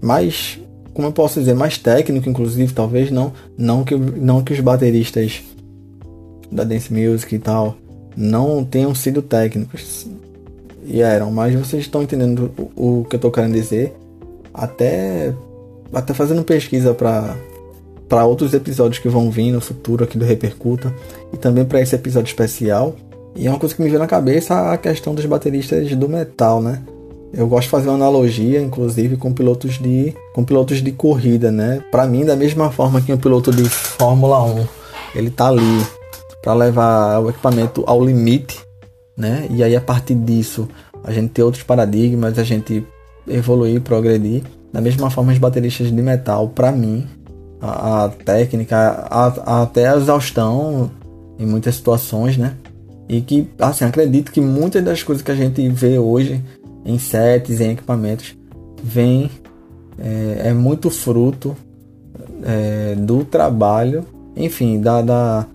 mais 0.00 0.58
como 0.94 1.08
eu 1.08 1.12
posso 1.12 1.40
dizer, 1.40 1.54
mais 1.54 1.76
técnico, 1.76 2.28
inclusive, 2.28 2.72
talvez 2.72 3.10
não, 3.10 3.32
não 3.58 3.84
que, 3.84 3.96
não 3.96 4.42
que 4.42 4.52
os 4.52 4.60
bateristas 4.60 5.42
da 6.50 6.62
dance 6.62 6.92
music 6.92 7.34
e 7.34 7.38
tal 7.38 7.76
não 8.16 8.64
tenham 8.64 8.94
sido 8.94 9.20
técnicos 9.20 10.06
e 10.84 11.00
eram, 11.00 11.32
mas 11.32 11.54
vocês 11.54 11.82
estão 11.82 12.02
entendendo 12.02 12.52
o, 12.76 13.00
o 13.00 13.04
que 13.04 13.16
eu 13.16 13.18
estou 13.18 13.30
querendo 13.30 13.54
dizer, 13.54 13.92
até 14.52 15.34
até 15.92 16.14
fazendo 16.14 16.44
pesquisa 16.44 16.94
para 16.94 17.36
para 18.08 18.26
outros 18.26 18.52
episódios 18.52 18.98
que 19.00 19.08
vão 19.08 19.30
vir 19.30 19.50
no 19.50 19.60
futuro 19.60 20.04
aqui 20.04 20.18
do 20.18 20.24
Repercuta 20.24 20.94
e 21.32 21.36
também 21.36 21.64
para 21.64 21.80
esse 21.80 21.94
episódio 21.94 22.28
especial. 22.28 22.94
E 23.34 23.46
é 23.46 23.50
uma 23.50 23.58
coisa 23.58 23.74
que 23.74 23.82
me 23.82 23.88
veio 23.88 23.98
na 23.98 24.06
cabeça 24.06 24.72
a 24.72 24.78
questão 24.78 25.14
dos 25.14 25.24
bateristas 25.26 25.90
do 25.96 26.08
metal, 26.08 26.62
né? 26.62 26.82
Eu 27.36 27.48
gosto 27.48 27.64
de 27.64 27.70
fazer 27.70 27.88
uma 27.88 27.96
analogia, 27.96 28.60
inclusive, 28.60 29.16
com 29.16 29.32
pilotos 29.32 29.78
de, 29.78 30.14
com 30.32 30.44
pilotos 30.44 30.80
de 30.80 30.92
corrida, 30.92 31.50
né? 31.50 31.82
Para 31.90 32.06
mim, 32.06 32.24
da 32.24 32.36
mesma 32.36 32.70
forma 32.70 33.00
que 33.00 33.12
um 33.12 33.16
piloto 33.18 33.50
de 33.50 33.64
Fórmula 33.68 34.42
1, 34.44 34.66
ele 35.16 35.30
tá 35.30 35.48
ali 35.48 35.84
para 36.40 36.54
levar 36.54 37.18
o 37.20 37.30
equipamento 37.30 37.82
ao 37.86 38.04
limite, 38.04 38.60
né? 39.16 39.48
E 39.50 39.64
aí 39.64 39.74
a 39.74 39.80
partir 39.80 40.14
disso, 40.14 40.68
a 41.02 41.10
gente 41.12 41.30
ter 41.30 41.42
outros 41.42 41.64
paradigmas, 41.64 42.38
a 42.38 42.44
gente 42.44 42.86
evoluir, 43.26 43.80
progredir. 43.80 44.42
Da 44.72 44.80
mesma 44.80 45.10
forma, 45.10 45.32
os 45.32 45.38
bateristas 45.38 45.88
de 45.90 46.02
metal, 46.02 46.48
para 46.48 46.70
mim, 46.70 47.04
a, 47.60 48.04
a 48.04 48.08
técnica, 48.10 48.76
a, 48.76 49.26
a, 49.26 49.62
até 49.62 49.88
a 49.88 49.96
exaustão 49.96 50.90
em 51.36 51.46
muitas 51.46 51.74
situações, 51.74 52.36
né? 52.36 52.54
E 53.08 53.20
que, 53.20 53.48
assim, 53.58 53.84
acredito 53.84 54.30
que 54.30 54.40
muitas 54.40 54.84
das 54.84 55.02
coisas 55.02 55.22
que 55.22 55.32
a 55.32 55.34
gente 55.34 55.68
vê 55.68 55.98
hoje 55.98 56.40
em 56.84 56.98
sets, 56.98 57.60
em 57.60 57.72
equipamentos, 57.72 58.36
vem 58.82 59.30
é, 59.98 60.48
é 60.48 60.52
muito 60.52 60.90
fruto 60.90 61.56
é, 62.42 62.94
do 62.96 63.24
trabalho, 63.24 64.04
enfim, 64.36 64.80
da, 64.80 65.00
da, 65.00 65.46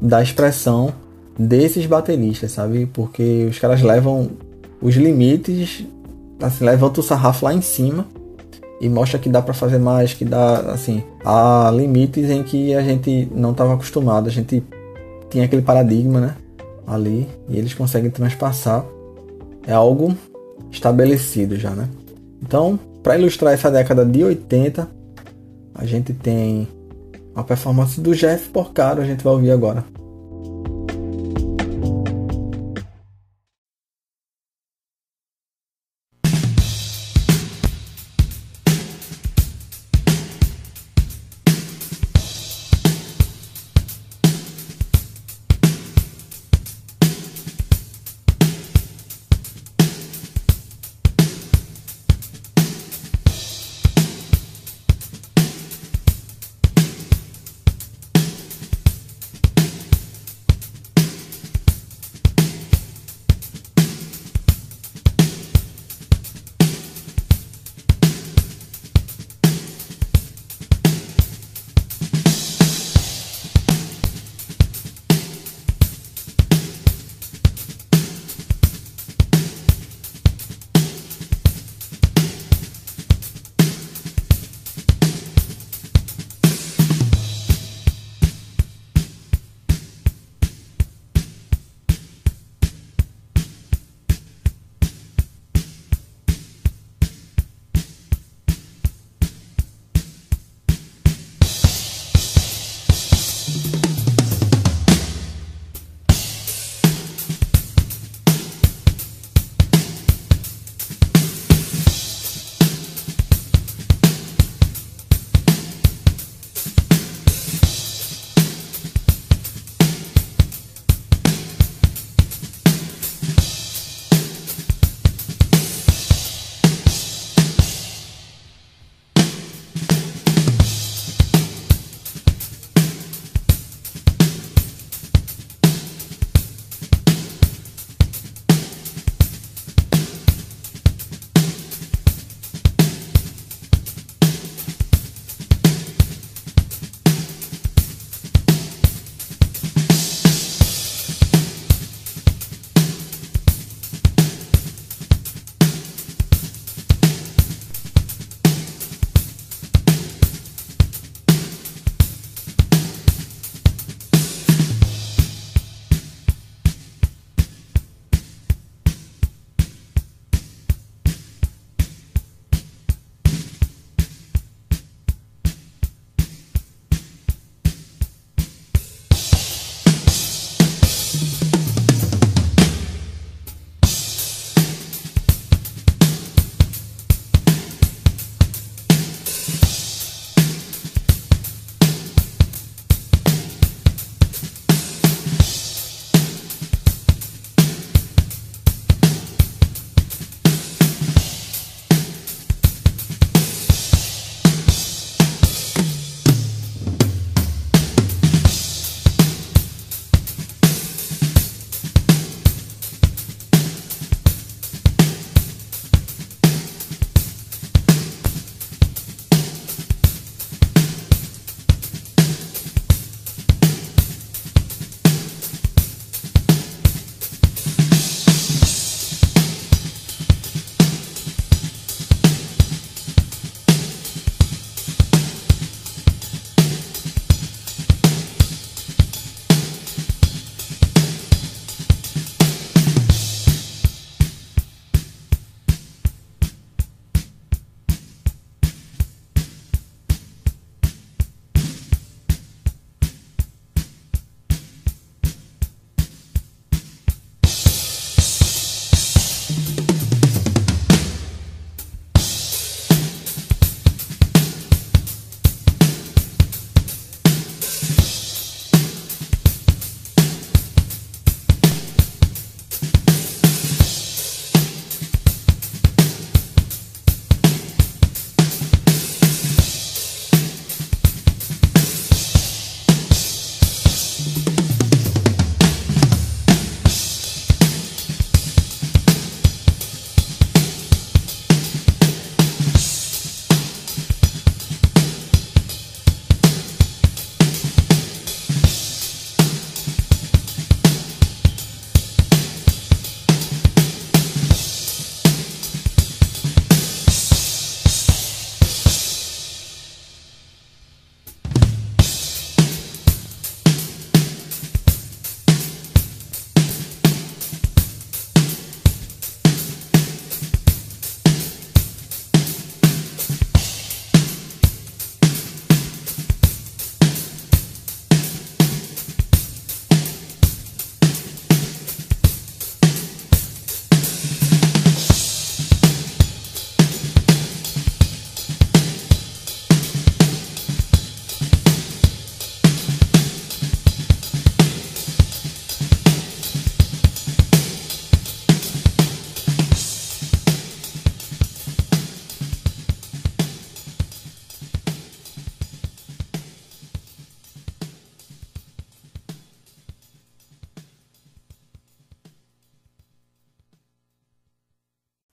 da 0.00 0.22
expressão 0.22 0.92
desses 1.38 1.86
bateristas, 1.86 2.52
sabe? 2.52 2.86
Porque 2.86 3.46
os 3.50 3.58
caras 3.58 3.82
levam 3.82 4.30
os 4.80 4.94
limites, 4.94 5.84
assim, 6.40 6.64
levantam 6.64 7.02
o 7.02 7.06
sarrafo 7.06 7.44
lá 7.44 7.54
em 7.54 7.60
cima 7.60 8.06
e 8.80 8.88
mostra 8.88 9.18
que 9.18 9.28
dá 9.28 9.42
para 9.42 9.54
fazer 9.54 9.78
mais, 9.78 10.14
que 10.14 10.24
dá, 10.24 10.72
assim, 10.72 11.02
há 11.24 11.70
limites 11.74 12.30
em 12.30 12.42
que 12.42 12.74
a 12.74 12.82
gente 12.82 13.28
não 13.34 13.50
estava 13.50 13.74
acostumado, 13.74 14.28
a 14.28 14.32
gente 14.32 14.62
tinha 15.30 15.44
aquele 15.44 15.62
paradigma, 15.62 16.20
né? 16.20 16.36
Ali, 16.86 17.28
e 17.48 17.58
eles 17.58 17.74
conseguem 17.74 18.10
transpassar. 18.10 18.84
É 19.66 19.72
algo 19.72 20.16
estabelecido 20.70 21.56
já, 21.56 21.70
né? 21.70 21.88
Então, 22.42 22.78
para 23.02 23.18
ilustrar 23.18 23.52
essa 23.52 23.70
década 23.70 24.04
de 24.04 24.22
80, 24.22 24.88
a 25.74 25.86
gente 25.86 26.12
tem 26.12 26.68
a 27.34 27.42
performance 27.42 28.00
do 28.00 28.14
Jeff 28.14 28.48
Porcaro, 28.50 29.00
a 29.00 29.04
gente 29.04 29.22
vai 29.22 29.32
ouvir 29.32 29.50
agora. 29.50 29.84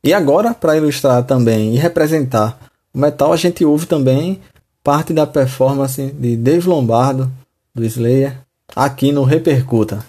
E 0.06 0.14
agora, 0.14 0.54
para 0.54 0.78
ilustrar 0.78 1.24
também 1.24 1.74
e 1.74 1.80
representar 1.80 2.60
o 2.94 3.00
metal, 3.00 3.34
a 3.34 3.38
gente 3.38 3.66
ouve 3.66 3.88
também 3.88 4.40
parte 4.84 5.12
da 5.12 5.26
performance 5.26 6.12
de 6.12 6.38
Dave 6.38 6.70
Lombardo, 6.70 7.32
do 7.74 7.84
Slayer, 7.84 8.38
aqui 8.76 9.12
no 9.12 9.24
Repercuta. 9.24 10.06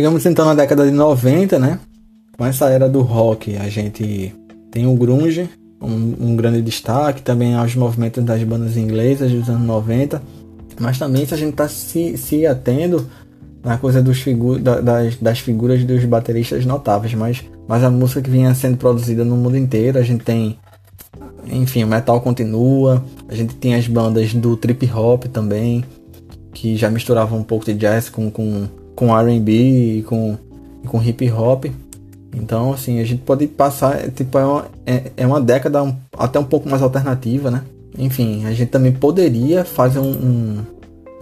Chegamos 0.00 0.24
então 0.24 0.46
na 0.46 0.54
década 0.54 0.86
de 0.86 0.92
90, 0.92 1.58
né? 1.58 1.78
Com 2.34 2.46
essa 2.46 2.70
era 2.70 2.88
do 2.88 3.02
rock, 3.02 3.54
a 3.58 3.68
gente 3.68 4.34
tem 4.70 4.86
o 4.86 4.94
grunge, 4.94 5.46
um, 5.78 6.30
um 6.30 6.34
grande 6.34 6.62
destaque, 6.62 7.20
também 7.20 7.54
aos 7.54 7.74
movimentos 7.74 8.24
das 8.24 8.42
bandas 8.42 8.78
inglesas 8.78 9.30
dos 9.30 9.50
anos 9.50 9.66
90, 9.66 10.22
mas 10.80 10.98
também 10.98 11.26
se 11.26 11.34
a 11.34 11.36
gente 11.36 11.50
está 11.50 11.68
se, 11.68 12.16
se 12.16 12.46
atendo 12.46 13.06
na 13.62 13.76
coisa 13.76 14.00
dos 14.00 14.22
figu 14.22 14.58
da, 14.58 14.80
das, 14.80 15.16
das 15.16 15.40
figuras 15.40 15.84
dos 15.84 16.02
bateristas 16.06 16.64
notáveis, 16.64 17.12
mas, 17.12 17.44
mas 17.68 17.84
a 17.84 17.90
música 17.90 18.22
que 18.22 18.30
vinha 18.30 18.54
sendo 18.54 18.78
produzida 18.78 19.22
no 19.22 19.36
mundo 19.36 19.58
inteiro, 19.58 19.98
a 19.98 20.02
gente 20.02 20.24
tem 20.24 20.58
enfim, 21.46 21.84
o 21.84 21.86
metal 21.86 22.22
continua. 22.22 23.04
A 23.28 23.34
gente 23.34 23.54
tem 23.54 23.74
as 23.74 23.86
bandas 23.86 24.32
do 24.32 24.56
trip 24.56 24.90
hop 24.90 25.24
também, 25.24 25.84
que 26.54 26.74
já 26.74 26.88
misturavam 26.88 27.38
um 27.38 27.42
pouco 27.42 27.66
de 27.66 27.74
jazz 27.74 28.08
com, 28.08 28.30
com, 28.30 28.66
com 29.00 29.16
RB 29.16 29.50
e 29.50 30.02
com, 30.02 30.36
com 30.86 31.02
hip 31.02 31.32
hop. 31.32 31.64
Então, 32.36 32.74
assim, 32.74 33.00
a 33.00 33.04
gente 33.04 33.22
pode 33.22 33.46
passar, 33.46 34.10
tipo, 34.10 34.36
é 34.36 34.44
uma, 34.44 34.66
é, 34.84 35.02
é 35.16 35.26
uma 35.26 35.40
década 35.40 35.82
um, 35.82 35.96
até 36.12 36.38
um 36.38 36.44
pouco 36.44 36.68
mais 36.68 36.82
alternativa, 36.82 37.50
né? 37.50 37.62
Enfim, 37.96 38.44
a 38.44 38.52
gente 38.52 38.68
também 38.68 38.92
poderia 38.92 39.64
fazer 39.64 40.00
um, 40.00 40.10
um, 40.10 40.58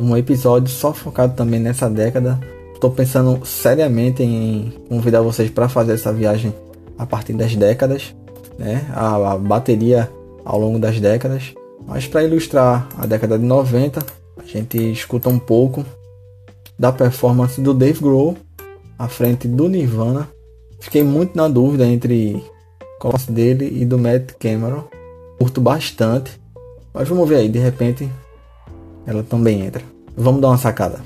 um 0.01 0.17
episódio 0.17 0.69
só 0.69 0.93
focado 0.93 1.35
também 1.35 1.61
nessa 1.61 1.89
década. 1.89 2.41
Estou 2.75 2.91
pensando 2.91 3.47
seriamente 3.47 4.25
em 4.25 4.73
convidar 4.89 5.23
vocês 5.23 5.49
para 5.49 5.69
fazer 5.69 5.93
essa 5.93 6.13
viagem 6.13 6.53
a 6.99 7.07
partir 7.07 7.33
das 7.35 7.55
décadas, 7.55 8.13
né? 8.59 8.87
A, 8.93 9.35
a 9.35 9.39
bateria 9.39 10.11
ao 10.45 10.59
longo 10.59 10.81
das 10.81 10.99
décadas. 10.99 11.55
Mas 11.87 12.09
para 12.09 12.25
ilustrar 12.25 12.89
a 12.99 13.07
década 13.07 13.39
de 13.39 13.45
90, 13.45 14.05
a 14.37 14.45
gente 14.45 14.91
escuta 14.91 15.29
um 15.29 15.39
pouco 15.39 15.85
da 16.79 16.93
performance 16.93 17.61
do 17.61 17.75
Dave 17.75 18.01
Grohl 18.01 18.37
à 18.99 19.09
frente 19.09 19.49
do 19.49 19.69
Nirvana 19.69 20.29
Fiquei 20.81 21.03
muito 21.03 21.37
na 21.37 21.49
dúvida 21.49 21.87
entre 21.87 22.43
qual 23.01 23.15
dele 23.29 23.81
e 23.81 23.85
do 23.85 23.99
Matt 23.99 24.33
Cameron. 24.39 24.85
Curto 25.39 25.61
bastante. 25.61 26.41
Mas 26.95 27.09
vamos 27.09 27.29
ver 27.29 27.37
aí, 27.37 27.49
de 27.49 27.59
repente 27.59 28.09
ela 29.07 29.23
também 29.23 29.67
entra. 29.67 29.83
Vamos 30.17 30.41
dar 30.41 30.49
uma 30.49 30.59
sacada. 30.59 31.01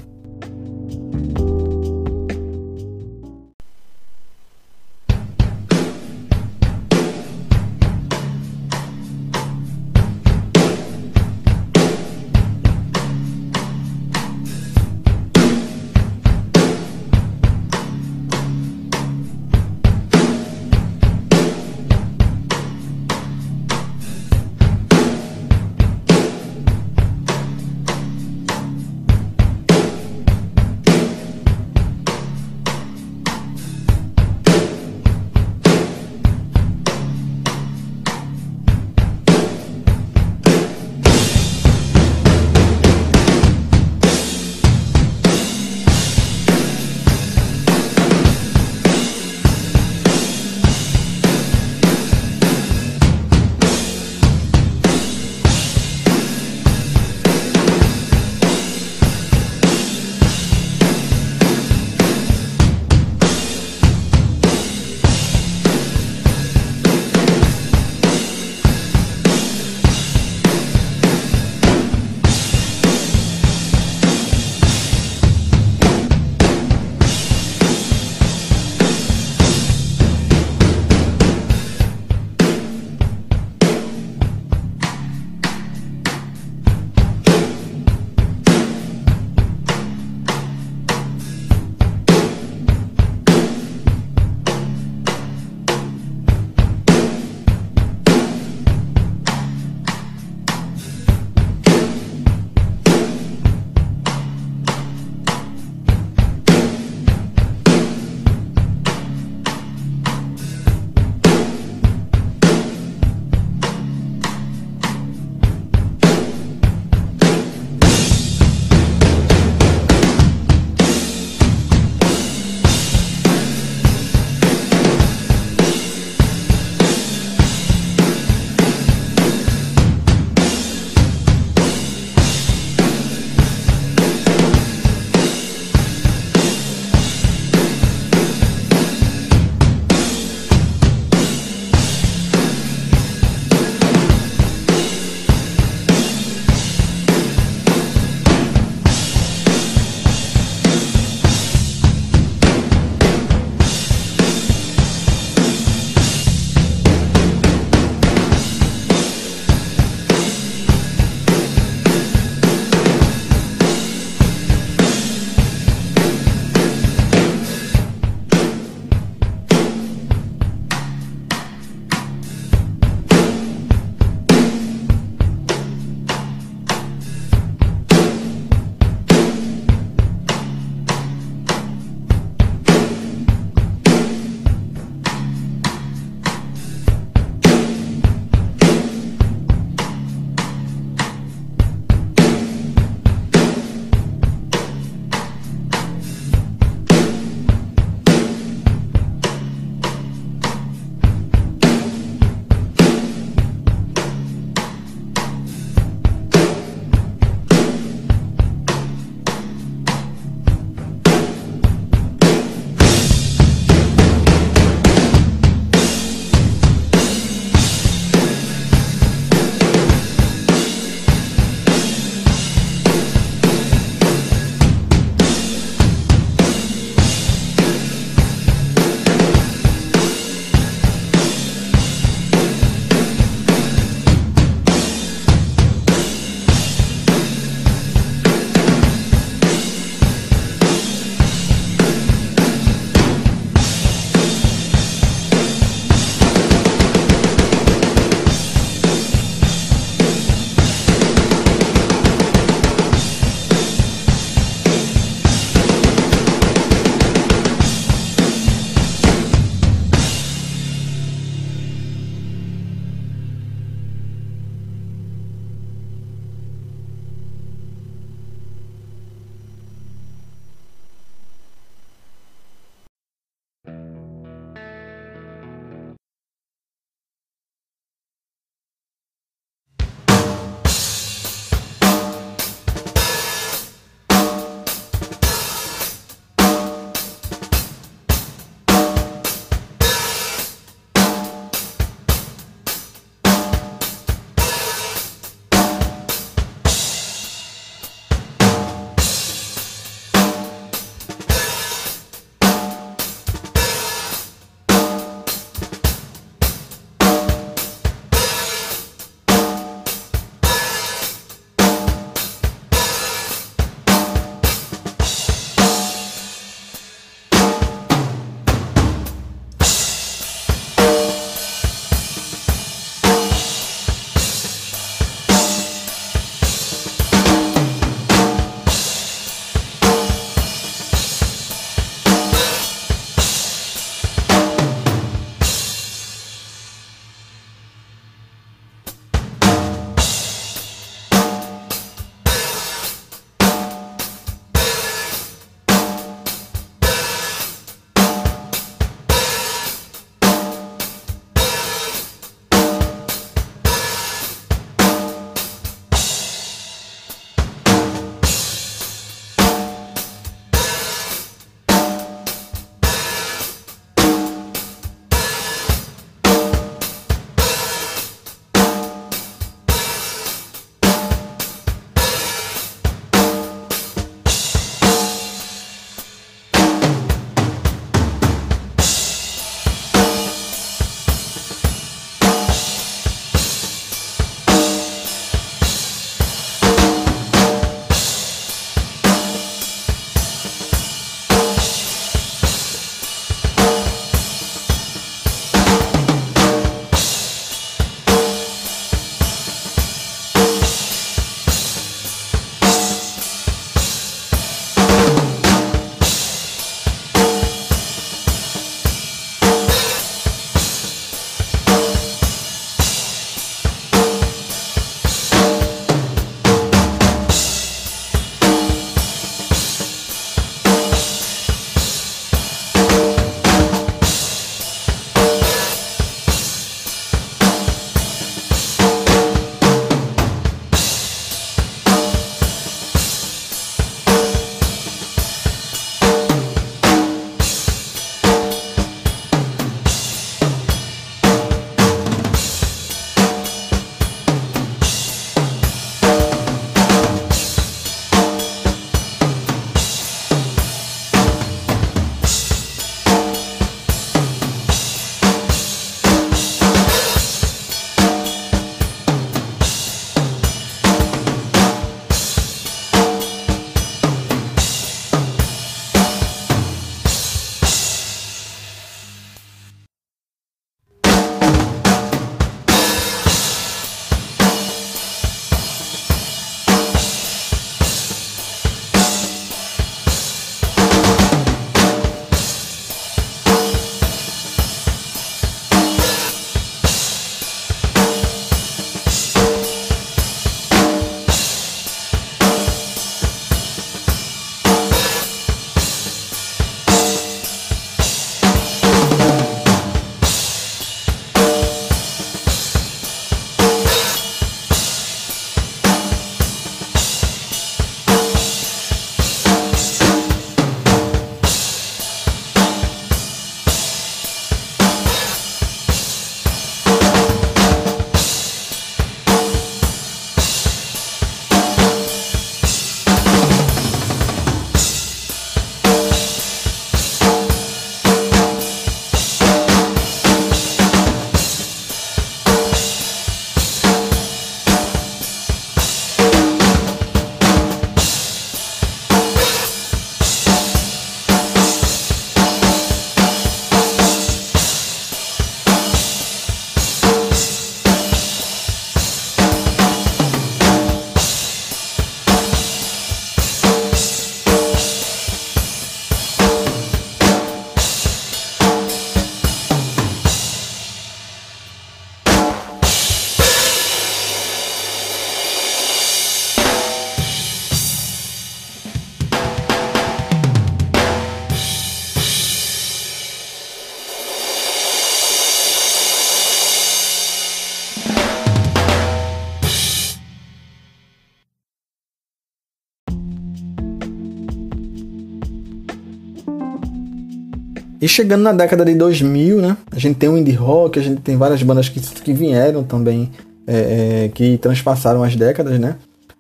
E 588.03 588.09
chegando 588.09 588.43
na 588.43 588.53
década 588.53 588.85
de 588.85 588.97
2000, 588.97 589.63
né? 589.63 589.77
A 589.93 589.99
gente 590.01 590.17
tem 590.17 590.29
o 590.29 590.37
indie 590.37 590.51
rock, 590.51 590.99
a 590.99 591.03
gente 591.03 591.21
tem 591.21 591.37
várias 591.37 591.63
bandas 591.63 591.89
que, 591.89 592.01
que 592.01 592.33
vieram 592.33 592.83
também, 592.83 593.31
é, 593.65 594.25
é, 594.25 594.29
que 594.35 594.59
transpassaram 594.59 595.23
as 595.23 595.37
décadas, 595.37 595.79
né? 595.79 595.95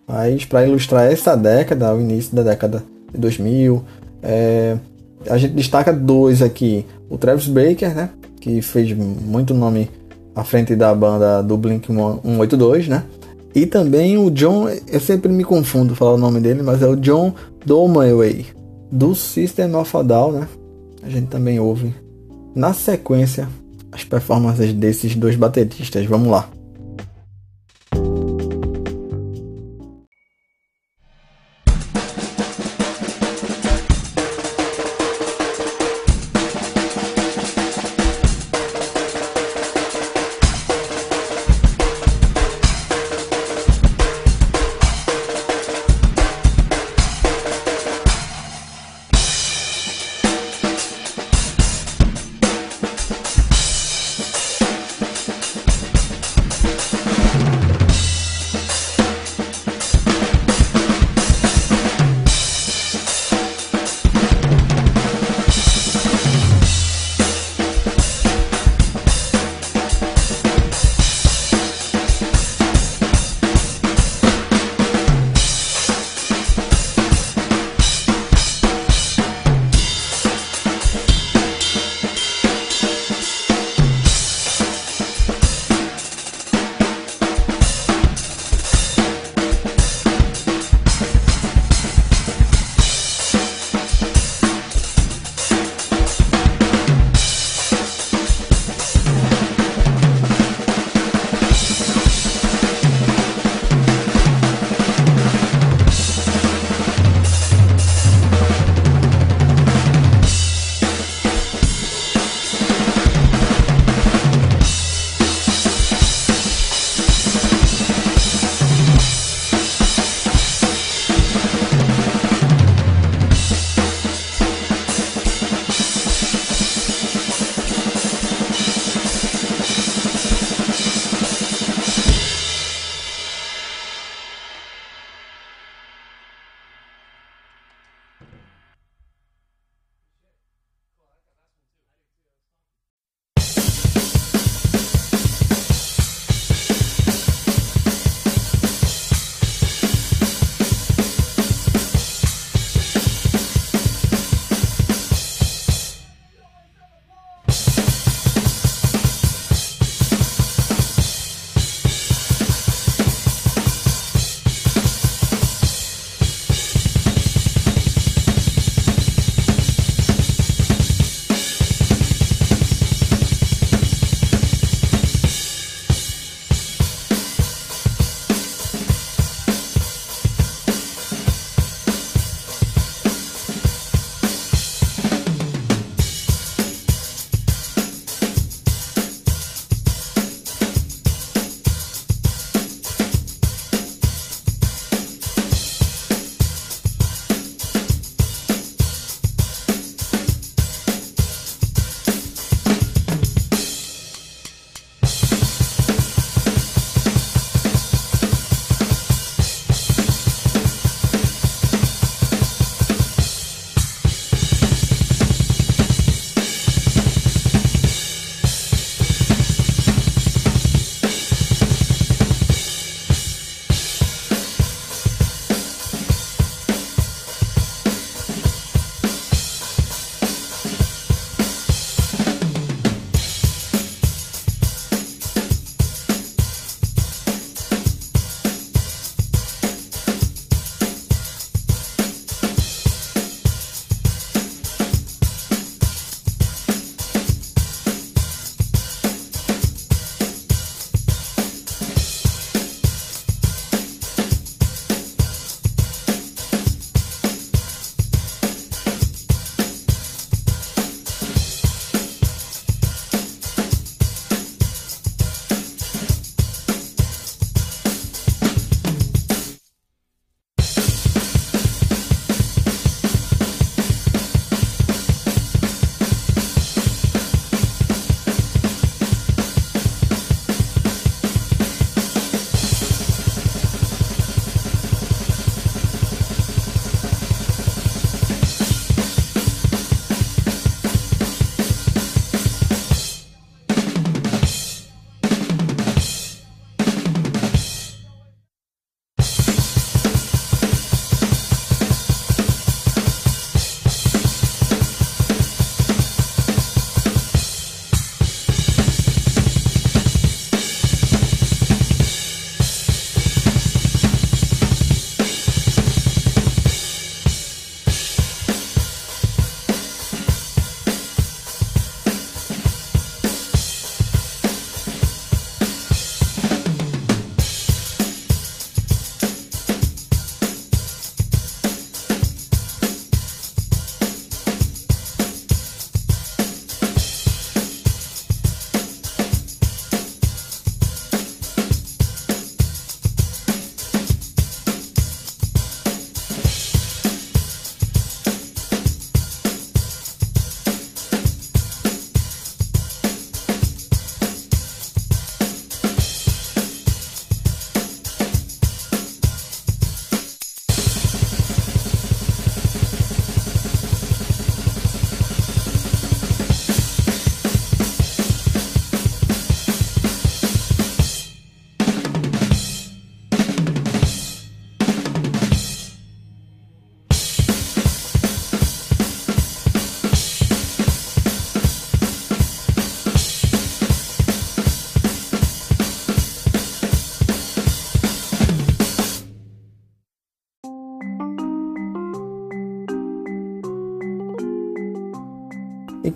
Mas 0.08 0.44
para 0.44 0.66
ilustrar 0.66 1.04
essa 1.04 1.36
década, 1.36 1.94
o 1.94 2.00
início 2.00 2.34
da 2.34 2.42
década 2.42 2.82
de 3.14 3.20
2000, 3.20 3.80
é, 4.24 4.76
a 5.30 5.38
gente 5.38 5.54
destaca 5.54 5.92
dois 5.92 6.42
aqui. 6.42 6.84
O 7.08 7.16
Travis 7.16 7.46
Baker, 7.46 7.94
né? 7.94 8.10
Que 8.40 8.60
fez 8.60 8.92
muito 8.92 9.54
nome 9.54 9.88
à 10.34 10.42
frente 10.42 10.74
da 10.74 10.92
banda 10.92 11.42
do 11.42 11.56
Blink 11.56 11.86
182, 11.86 12.88
né? 12.88 13.04
E 13.54 13.66
também 13.66 14.18
o 14.18 14.32
John, 14.32 14.68
eu 14.68 14.98
sempre 14.98 15.30
me 15.30 15.44
confundo 15.44 15.94
falar 15.94 16.14
o 16.14 16.18
nome 16.18 16.40
dele, 16.40 16.60
mas 16.60 16.82
é 16.82 16.88
o 16.88 16.96
John 16.96 17.32
Domaway, 17.64 18.46
do 18.90 19.14
System 19.14 19.76
of 19.76 19.96
a 19.96 20.02
Down, 20.02 20.32
né? 20.32 20.48
A 21.02 21.08
gente 21.08 21.28
também 21.28 21.58
ouve 21.58 21.94
na 22.54 22.72
sequência 22.72 23.48
as 23.90 24.04
performances 24.04 24.72
desses 24.72 25.14
dois 25.14 25.36
bateristas. 25.36 26.06
Vamos 26.06 26.28
lá. 26.28 26.48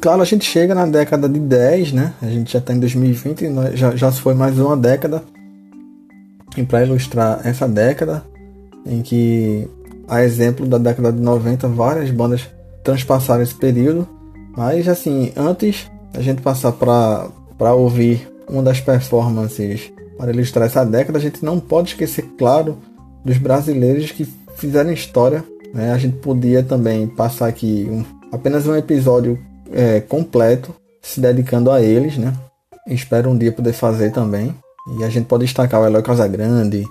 Claro, 0.07 0.23
a 0.23 0.25
gente 0.25 0.45
chega 0.45 0.73
na 0.73 0.87
década 0.87 1.29
de 1.29 1.41
10, 1.41 1.93
né? 1.93 2.13
A 2.23 2.27
gente 2.27 2.53
já 2.53 2.61
está 2.61 2.73
em 2.73 2.79
2020 2.79 3.43
e 3.43 3.77
já, 3.77 3.97
já 3.97 4.13
foi 4.13 4.35
mais 4.35 4.57
uma 4.57 4.77
década. 4.77 5.21
E 6.57 6.63
para 6.63 6.85
ilustrar 6.85 7.41
essa 7.45 7.67
década, 7.67 8.23
em 8.87 9.03
que, 9.03 9.69
a 10.07 10.23
exemplo 10.23 10.65
da 10.65 10.79
década 10.79 11.13
de 11.13 11.21
90, 11.21 11.67
várias 11.67 12.09
bandas 12.13 12.49
transpassaram 12.85 13.43
esse 13.43 13.57
período. 13.57 14.07
Mas, 14.57 14.87
assim, 14.87 15.33
antes 15.37 15.91
a 16.15 16.23
gente 16.23 16.41
passar 16.41 16.71
para 16.71 17.75
ouvir 17.75 18.31
uma 18.49 18.63
das 18.63 18.81
performances 18.81 19.93
para 20.17 20.31
ilustrar 20.31 20.67
essa 20.67 20.85
década, 20.85 21.19
a 21.19 21.21
gente 21.21 21.45
não 21.45 21.59
pode 21.59 21.89
esquecer, 21.89 22.23
claro, 22.39 22.79
dos 23.25 23.39
brasileiros 23.39 24.13
que 24.13 24.25
fizeram 24.55 24.93
história. 24.93 25.43
Né? 25.75 25.91
A 25.91 25.99
gente 25.99 26.19
podia 26.19 26.63
também 26.63 27.09
passar 27.09 27.49
aqui 27.49 27.89
um, 27.91 28.05
apenas 28.31 28.69
um 28.69 28.77
episódio 28.77 29.37
é, 29.73 30.01
completo 30.01 30.75
se 31.03 31.21
dedicando 31.21 31.71
a 31.71 31.81
eles, 31.81 32.17
né? 32.17 32.33
Espero 32.87 33.31
um 33.31 33.39
dia 33.39 33.53
poder 33.53 33.73
fazer 33.73 34.11
também. 34.11 34.55
E 34.99 35.05
a 35.05 35.09
gente 35.09 35.27
pode 35.27 35.45
destacar 35.45 35.81
o 35.81 35.87
Eloy 35.87 36.03
Casagrande, 36.03 36.85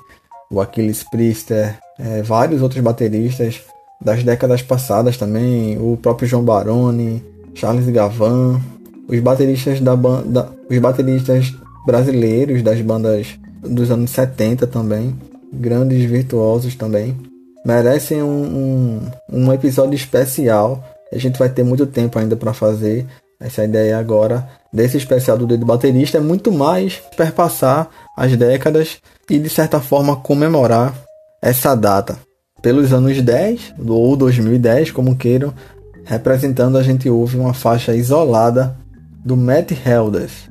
o 0.52 0.60
Aquiles 0.60 1.04
Priester, 1.04 1.78
é, 1.98 2.22
vários 2.22 2.62
outros 2.62 2.82
bateristas 2.82 3.62
das 4.02 4.24
décadas 4.24 4.62
passadas 4.62 5.18
também, 5.18 5.78
o 5.78 5.98
próprio 5.98 6.28
João 6.28 6.44
Baroni, 6.44 7.24
Charles 7.54 7.88
Gavan, 7.88 8.60
os 9.08 9.20
bateristas 9.20 9.80
da 9.80 9.96
banda, 9.96 10.52
os 10.70 10.78
bateristas 10.80 11.54
brasileiros 11.86 12.62
das 12.62 12.82
bandas 12.82 13.36
dos 13.64 13.90
anos 13.90 14.12
70 14.12 14.68
também, 14.68 15.16
grandes 15.54 16.04
virtuosos 16.10 16.76
também, 16.76 17.16
merecem 17.66 18.22
um, 18.22 19.02
um, 19.32 19.46
um 19.48 19.54
episódio 19.54 19.96
especial. 19.96 20.84
A 21.16 21.20
gente 21.20 21.40
vai 21.40 21.50
ter 21.50 21.64
muito 21.64 21.86
tempo 21.86 22.20
ainda 22.20 22.36
para 22.36 22.54
fazer. 22.54 23.06
Essa 23.40 23.64
ideia 23.64 23.98
agora 23.98 24.48
desse 24.72 24.98
especial 24.98 25.38
do 25.38 25.48
Dedo 25.48 25.66
Baterista 25.66 26.18
é 26.18 26.22
muito 26.22 26.52
mais 26.52 27.02
perpassar 27.16 27.90
as 28.16 28.36
décadas 28.36 28.98
e 29.30 29.40
de 29.40 29.50
certa 29.50 29.80
forma 29.80 30.16
comemorar 30.16 30.94
essa 31.42 31.76
data. 31.76 32.18
Pelos 32.62 32.92
anos 32.92 33.22
10 33.22 33.76
ou 33.88 34.16
2010, 34.16 34.92
como 34.92 35.16
queiram, 35.16 35.54
representando 36.04 36.78
a 36.78 36.84
gente 36.84 37.10
ouve 37.10 37.38
uma 37.38 37.54
faixa 37.54 37.96
isolada 37.96 38.76
do 39.24 39.36
Matt 39.36 39.72
Helders, 39.86 40.50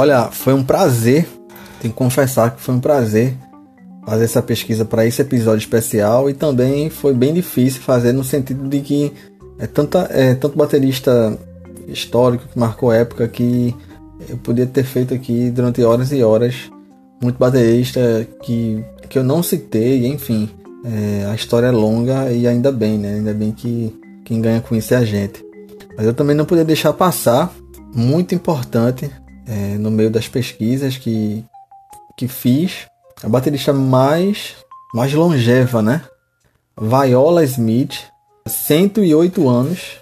Olha, 0.00 0.30
foi 0.30 0.54
um 0.54 0.64
prazer, 0.64 1.28
tenho 1.78 1.92
que 1.92 1.98
confessar 1.98 2.56
que 2.56 2.62
foi 2.62 2.74
um 2.74 2.80
prazer 2.80 3.36
fazer 4.06 4.24
essa 4.24 4.40
pesquisa 4.40 4.82
para 4.82 5.04
esse 5.04 5.20
episódio 5.20 5.58
especial 5.58 6.30
e 6.30 6.32
também 6.32 6.88
foi 6.88 7.12
bem 7.12 7.34
difícil 7.34 7.82
fazer 7.82 8.14
no 8.14 8.24
sentido 8.24 8.66
de 8.66 8.80
que 8.80 9.12
é, 9.58 9.66
tanta, 9.66 10.08
é 10.10 10.34
tanto 10.34 10.56
baterista 10.56 11.38
histórico 11.86 12.48
que 12.48 12.58
marcou 12.58 12.90
época 12.90 13.28
que 13.28 13.76
eu 14.26 14.38
podia 14.38 14.64
ter 14.64 14.84
feito 14.84 15.12
aqui 15.12 15.50
durante 15.50 15.82
horas 15.82 16.10
e 16.12 16.22
horas. 16.22 16.70
Muito 17.22 17.36
baterista 17.36 18.26
que, 18.42 18.82
que 19.06 19.18
eu 19.18 19.22
não 19.22 19.42
citei, 19.42 20.06
enfim. 20.06 20.48
É, 20.82 21.26
a 21.26 21.34
história 21.34 21.66
é 21.66 21.70
longa 21.70 22.32
e 22.32 22.48
ainda 22.48 22.72
bem, 22.72 22.96
né? 22.96 23.16
Ainda 23.16 23.34
bem 23.34 23.52
que 23.52 23.94
quem 24.24 24.40
ganha 24.40 24.62
com 24.62 24.74
isso 24.74 24.94
é 24.94 24.96
a 24.96 25.04
gente. 25.04 25.44
Mas 25.94 26.06
eu 26.06 26.14
também 26.14 26.34
não 26.34 26.46
podia 26.46 26.64
deixar 26.64 26.94
passar, 26.94 27.54
muito 27.94 28.34
importante, 28.34 29.10
é, 29.46 29.78
no 29.78 29.90
meio 29.90 30.10
das 30.10 30.28
pesquisas 30.28 30.96
que, 30.96 31.44
que 32.16 32.28
fiz, 32.28 32.86
a 33.22 33.28
baterista 33.28 33.72
mais, 33.72 34.56
mais 34.94 35.12
longeva, 35.12 35.82
né? 35.82 36.02
Viola 36.80 37.44
Smith, 37.44 37.98
108 38.46 39.48
anos. 39.48 39.96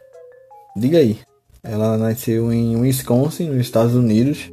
Diga 0.76 0.98
aí. 0.98 1.18
Ela 1.62 1.98
nasceu 1.98 2.52
em 2.52 2.76
Wisconsin, 2.76 3.48
nos 3.48 3.60
Estados 3.60 3.94
Unidos, 3.94 4.50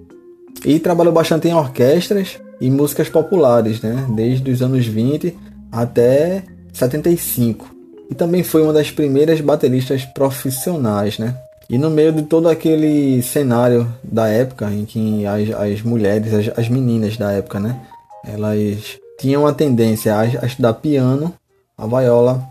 e 0.66 0.80
trabalhou 0.80 1.14
bastante 1.14 1.48
em 1.48 1.54
orquestras 1.54 2.40
e 2.60 2.72
músicas 2.72 3.10
populares, 3.10 3.82
né? 3.82 4.08
Desde 4.16 4.50
os 4.50 4.62
anos 4.62 4.86
20 4.86 5.38
até 5.72 6.44
75. 6.74 7.74
E 8.10 8.16
também 8.16 8.44
foi 8.44 8.62
uma 8.62 8.74
das 8.74 8.92
primeiras 8.92 9.42
bateristas 9.42 10.06
profissionais, 10.06 11.20
né? 11.20 11.38
E 11.70 11.78
no 11.78 11.90
meio 11.90 12.12
de 12.12 12.24
todo 12.24 12.48
aquele 12.48 13.22
cenário 13.24 13.92
da 14.04 14.28
época 14.28 14.72
em 14.72 14.86
que 14.86 15.26
as, 15.26 15.50
as 15.52 15.82
mulheres, 15.82 16.34
as, 16.34 16.60
as 16.60 16.70
meninas 16.70 17.18
da 17.18 17.32
época, 17.32 17.60
né? 17.60 17.80
Elas 18.24 19.00
tinham 19.20 19.48
a 19.48 19.54
tendência 19.54 20.16
a, 20.16 20.22
a 20.22 20.46
estudar 20.46 20.74
piano, 20.76 21.34
a 21.78 21.88
Viola 21.88 22.44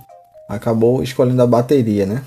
acabou 0.49 1.03
escolhendo 1.03 1.43
a 1.43 1.47
bateria, 1.47 2.07
né? 2.07 2.23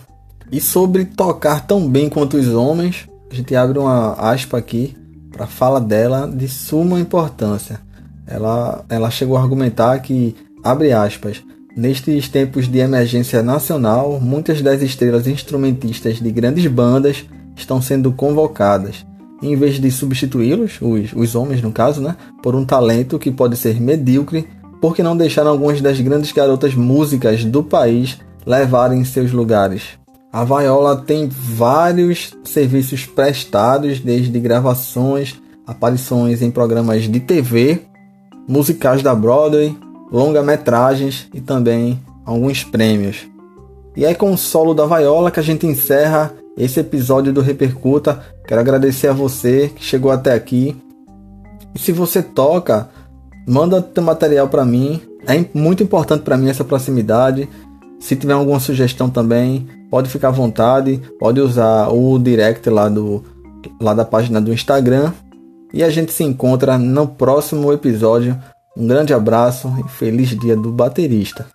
E 0.51 0.61
sobre 0.61 1.05
tocar 1.05 1.65
tão 1.67 1.87
bem 1.87 2.09
quanto 2.09 2.37
os 2.37 2.47
homens, 2.47 3.07
a 3.29 3.35
gente 3.35 3.53
abre 3.55 3.77
uma 3.77 4.13
aspa 4.13 4.57
aqui 4.57 4.95
para 5.31 5.45
fala 5.45 5.81
dela 5.81 6.27
de 6.27 6.47
suma 6.47 6.99
importância. 6.99 7.79
Ela, 8.25 8.83
ela 8.89 9.11
chegou 9.11 9.37
a 9.37 9.41
argumentar 9.41 9.99
que, 9.99 10.35
abre 10.63 10.93
aspas, 10.93 11.43
nestes 11.77 12.27
tempos 12.27 12.67
de 12.67 12.79
emergência 12.79 13.43
nacional, 13.43 14.19
muitas 14.19 14.63
das 14.63 14.81
estrelas 14.81 15.27
instrumentistas 15.27 16.19
de 16.19 16.31
grandes 16.31 16.65
bandas 16.65 17.23
estão 17.55 17.79
sendo 17.79 18.11
convocadas. 18.11 19.05
Em 19.43 19.55
vez 19.55 19.79
de 19.79 19.91
substituí-los, 19.91 20.79
os, 20.81 21.13
os 21.13 21.35
homens 21.35 21.61
no 21.61 21.71
caso, 21.71 22.01
né, 22.01 22.15
por 22.41 22.55
um 22.55 22.65
talento 22.65 23.19
que 23.19 23.31
pode 23.31 23.55
ser 23.55 23.79
medíocre, 23.79 24.47
porque 24.81 25.03
não 25.03 25.15
deixaram 25.15 25.51
algumas 25.51 25.79
das 25.79 26.01
grandes 26.01 26.31
garotas 26.31 26.73
músicas 26.73 27.45
do 27.45 27.63
país 27.63 28.17
levarem 28.43 29.05
seus 29.05 29.31
lugares. 29.31 29.83
A 30.33 30.43
Viola 30.43 30.97
tem 30.97 31.29
vários 31.29 32.33
serviços 32.43 33.05
prestados, 33.05 33.99
desde 33.99 34.39
gravações, 34.39 35.35
aparições 35.65 36.41
em 36.41 36.49
programas 36.49 37.03
de 37.03 37.19
TV, 37.19 37.81
musicais 38.47 39.03
da 39.03 39.13
Broadway, 39.13 39.75
longa-metragens 40.11 41.27
e 41.33 41.41
também 41.41 41.99
alguns 42.25 42.63
prêmios. 42.63 43.27
E 43.95 44.05
é 44.05 44.13
com 44.13 44.31
o 44.31 44.37
solo 44.37 44.73
da 44.73 44.85
Viola 44.85 45.31
que 45.31 45.39
a 45.39 45.43
gente 45.43 45.65
encerra 45.65 46.33
esse 46.57 46.79
episódio 46.79 47.33
do 47.33 47.41
Repercuta. 47.41 48.23
Quero 48.47 48.61
agradecer 48.61 49.07
a 49.07 49.13
você 49.13 49.71
que 49.75 49.83
chegou 49.83 50.11
até 50.11 50.33
aqui. 50.33 50.75
E 51.73 51.79
se 51.79 51.91
você 51.91 52.21
toca, 52.21 52.89
manda 53.47 53.81
teu 53.81 54.03
material 54.03 54.47
para 54.49 54.65
mim. 54.65 55.01
É 55.25 55.43
muito 55.57 55.83
importante 55.83 56.21
para 56.21 56.37
mim 56.37 56.49
essa 56.49 56.63
proximidade. 56.63 57.49
Se 57.99 58.15
tiver 58.15 58.33
alguma 58.33 58.59
sugestão 58.59 59.09
também, 59.09 59.67
pode 59.89 60.09
ficar 60.09 60.27
à 60.29 60.31
vontade, 60.31 61.01
pode 61.19 61.41
usar 61.41 61.89
o 61.89 62.19
direct 62.19 62.69
lá 62.69 62.89
do 62.89 63.23
lá 63.81 63.93
da 63.93 64.05
página 64.05 64.39
do 64.39 64.53
Instagram 64.53 65.11
e 65.73 65.83
a 65.83 65.89
gente 65.89 66.13
se 66.13 66.23
encontra 66.23 66.77
no 66.77 67.07
próximo 67.07 67.73
episódio. 67.73 68.37
Um 68.79 68.85
grande 68.85 69.11
abraço 69.11 69.73
e 69.83 69.89
feliz 69.89 70.29
dia 70.37 70.55
do 70.55 70.71
baterista. 70.71 71.47